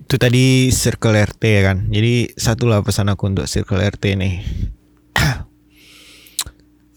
itu 0.00 0.14
tadi 0.18 0.74
circle 0.74 1.14
RT 1.14 1.42
ya 1.46 1.62
kan 1.70 1.86
jadi 1.86 2.34
satulah 2.34 2.82
pesan 2.82 3.12
aku 3.12 3.30
untuk 3.30 3.46
circle 3.46 3.78
RT 3.78 4.18
nih 4.18 4.34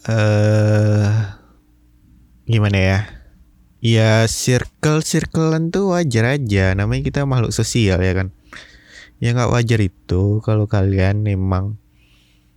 uh, 0.08 1.08
gimana 2.50 2.78
ya? 2.78 2.98
Ya 3.84 4.24
circle 4.24 5.04
circlean 5.04 5.68
tuh 5.68 5.92
wajar 5.92 6.40
aja. 6.40 6.72
Namanya 6.72 7.04
kita 7.04 7.28
makhluk 7.28 7.52
sosial 7.52 8.00
ya 8.00 8.12
kan. 8.16 8.32
Ya 9.20 9.36
nggak 9.36 9.52
wajar 9.52 9.80
itu 9.80 10.40
kalau 10.40 10.64
kalian 10.64 11.20
memang 11.20 11.76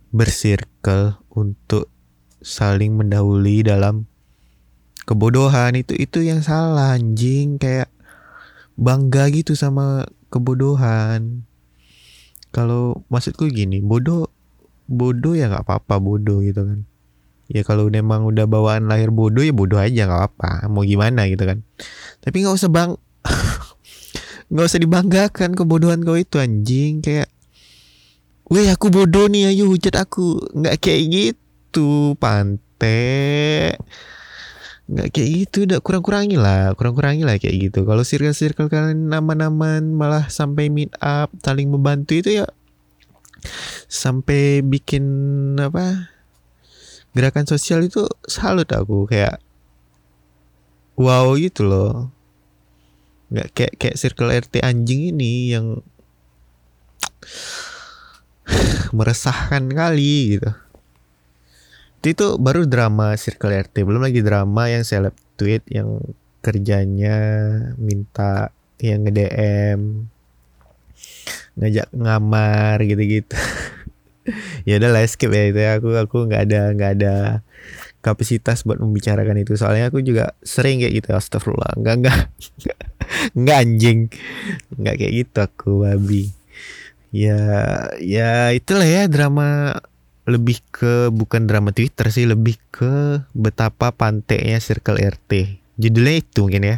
bersirkel 0.08 1.20
untuk 1.28 1.92
saling 2.40 2.96
mendahului 2.96 3.60
dalam 3.60 4.08
kebodohan 5.08 5.72
itu 5.72 5.96
itu 5.96 6.20
yang 6.20 6.44
salah 6.44 6.92
anjing. 6.92 7.56
Kayak 7.56 7.88
bangga 8.76 9.32
gitu 9.32 9.56
sama 9.56 10.04
kebodohan. 10.28 11.48
Kalau 12.52 13.00
maksudku 13.08 13.48
gini 13.48 13.80
bodoh 13.80 14.28
bodoh 14.88 15.32
ya 15.32 15.48
nggak 15.48 15.64
apa-apa 15.64 15.96
bodoh 15.96 16.44
gitu 16.44 16.60
kan. 16.60 16.84
Ya 17.48 17.64
kalau 17.64 17.88
memang 17.88 18.28
udah 18.28 18.44
bawaan 18.44 18.92
lahir 18.92 19.08
bodoh 19.08 19.40
ya 19.40 19.56
bodoh 19.56 19.80
aja 19.80 20.04
nggak 20.04 20.24
apa 20.36 20.68
mau 20.68 20.84
gimana 20.84 21.24
gitu 21.32 21.48
kan. 21.48 21.64
Tapi 22.20 22.44
nggak 22.44 22.56
usah 22.60 22.68
bang 22.68 22.92
nggak 24.52 24.66
usah 24.68 24.80
dibanggakan 24.80 25.56
kebodohan 25.56 26.04
kau 26.04 26.20
itu 26.20 26.36
anjing. 26.36 27.00
Kayak 27.00 27.32
Weh 28.48 28.64
aku 28.64 28.88
bodoh 28.88 29.28
nih 29.28 29.52
ayo 29.52 29.68
hujat 29.68 29.92
aku. 29.92 30.40
Nggak 30.56 30.80
kayak 30.80 31.02
gitu 31.12 32.16
pantai 32.16 33.76
nggak 34.88 35.12
kayak 35.12 35.28
gitu 35.44 35.68
udah 35.68 35.84
kurang 35.84 36.00
kurangi 36.00 36.40
lah 36.40 36.72
kurang 36.72 36.96
kurangi 36.96 37.22
lah 37.28 37.36
kayak 37.36 37.68
gitu. 37.68 37.84
Kalau 37.84 38.00
circle 38.08 38.32
circle 38.32 38.72
kalian 38.72 39.12
nama-naman 39.12 39.92
malah 39.92 40.32
sampai 40.32 40.72
meet 40.72 40.92
up 41.04 41.28
saling 41.44 41.68
membantu 41.68 42.16
itu 42.16 42.40
ya 42.40 42.46
sampai 43.86 44.64
bikin 44.64 45.04
apa 45.60 46.08
gerakan 47.12 47.44
sosial 47.44 47.84
itu 47.84 48.08
salut 48.24 48.66
aku 48.72 49.04
kayak 49.04 49.44
wow 50.96 51.36
gitu 51.36 51.68
loh. 51.68 52.08
Nggak 53.28 53.48
kayak 53.52 53.72
kayak 53.76 53.96
circle 54.00 54.32
RT 54.32 54.64
anjing 54.64 55.12
ini 55.12 55.52
yang 55.52 55.84
meresahkan 58.96 59.68
kali 59.68 60.40
gitu 60.40 60.48
itu 62.06 62.38
baru 62.38 62.68
drama 62.68 63.18
Circle 63.18 63.66
RT 63.66 63.82
belum 63.82 64.02
lagi 64.06 64.22
drama 64.22 64.70
yang 64.70 64.86
seleb 64.86 65.14
tweet 65.34 65.66
yang 65.66 65.98
kerjanya 66.38 67.16
minta 67.78 68.54
yang 68.78 69.02
nge 69.06 69.12
DM 69.14 69.80
ngajak 71.58 71.88
ngamar 71.90 72.78
gitu-gitu. 72.86 73.34
Ya 74.68 74.76
udah 74.76 74.92
lah 74.92 75.08
skip 75.08 75.32
ya 75.32 75.48
itu 75.48 75.56
ya. 75.56 75.80
aku 75.80 75.88
aku 75.96 76.28
nggak 76.28 76.52
ada 76.52 76.76
nggak 76.76 76.92
ada 77.00 77.14
kapasitas 78.04 78.60
buat 78.60 78.76
membicarakan 78.76 79.40
itu. 79.40 79.56
Soalnya 79.56 79.88
aku 79.88 80.04
juga 80.04 80.36
sering 80.44 80.84
kayak 80.84 81.00
gitu 81.00 81.08
astagfirullah. 81.16 81.72
Nggak 81.80 81.94
nggak 82.04 82.18
nggak 83.40 83.56
anjing. 83.56 84.12
Nggak 84.76 84.94
kayak 85.00 85.12
gitu 85.16 85.38
aku 85.40 85.70
babi. 85.80 86.28
Ya 87.08 87.40
ya 87.96 88.52
itulah 88.52 88.84
ya 88.84 89.08
drama 89.08 89.80
lebih 90.28 90.60
ke 90.68 91.08
bukan 91.08 91.48
drama 91.48 91.72
Twitter 91.72 92.12
sih 92.12 92.28
lebih 92.28 92.60
ke 92.68 93.24
betapa 93.32 93.96
pantainya 93.96 94.60
Circle 94.60 95.00
RT 95.00 95.64
judulnya 95.78 96.14
itu 96.20 96.38
mungkin 96.44 96.66
ya. 96.66 96.76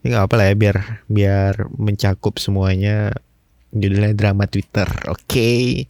Ini 0.00 0.06
nggak 0.12 0.24
apa 0.28 0.34
lah 0.36 0.46
ya 0.52 0.54
biar 0.54 0.76
biar 1.08 1.52
mencakup 1.74 2.36
semuanya. 2.36 3.16
Judulnya 3.72 4.12
drama 4.14 4.44
Twitter 4.46 4.86
oke. 5.08 5.24
Okay. 5.26 5.88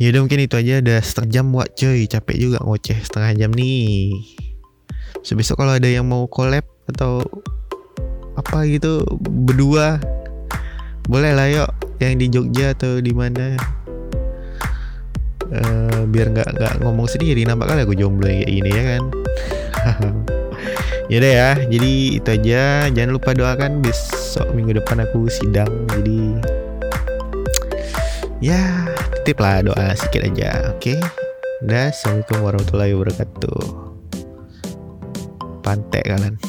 ya 0.00 0.12
udah 0.12 0.20
mungkin 0.24 0.44
itu 0.44 0.54
aja. 0.56 0.84
Udah 0.84 1.00
setengah 1.00 1.30
jam 1.32 1.44
buat 1.50 1.68
cuy 1.74 2.04
capek 2.06 2.36
juga 2.36 2.58
ngoceh 2.62 2.98
setengah 3.00 3.32
jam 3.36 3.50
nih. 3.56 4.20
Sebesok 5.24 5.60
kalau 5.60 5.76
ada 5.76 5.88
yang 5.88 6.08
mau 6.08 6.28
collab 6.28 6.64
atau 6.88 7.24
apa 8.38 8.64
gitu 8.68 9.04
berdua 9.20 10.00
boleh 11.08 11.32
lah 11.32 11.48
yuk. 11.48 11.70
Yang 12.00 12.12
di 12.16 12.26
Jogja 12.32 12.66
atau 12.72 12.96
di 13.04 13.12
mana 13.12 13.60
uh, 15.54 16.02
biar 16.06 16.30
nggak 16.34 16.48
nggak 16.56 16.74
ngomong 16.82 17.06
sendiri 17.06 17.42
nampak 17.46 17.70
kali 17.70 17.80
aku 17.86 17.94
jomblo 17.98 18.26
kayak 18.26 18.50
gini 18.50 18.70
ya 18.70 18.82
kan? 18.96 19.02
Yaudah 21.10 21.32
ya 21.34 21.50
jadi 21.66 21.92
itu 22.22 22.28
aja. 22.30 22.62
Jangan 22.94 23.10
lupa 23.10 23.30
doakan 23.34 23.82
besok 23.82 24.46
minggu 24.54 24.78
depan 24.78 25.02
aku 25.02 25.26
sidang 25.26 25.70
jadi 25.90 26.20
ya 28.40 28.86
titip 29.20 29.42
lah 29.42 29.60
doa 29.66 29.92
sedikit 29.98 30.30
aja 30.30 30.72
oke? 30.72 30.80
Okay? 30.80 30.98
Dah, 31.60 31.92
assalamualaikum 31.92 32.38
warahmatullahi 32.40 32.92
wabarakatuh. 32.96 33.62
Pantek 35.60 36.08
kalian 36.08 36.40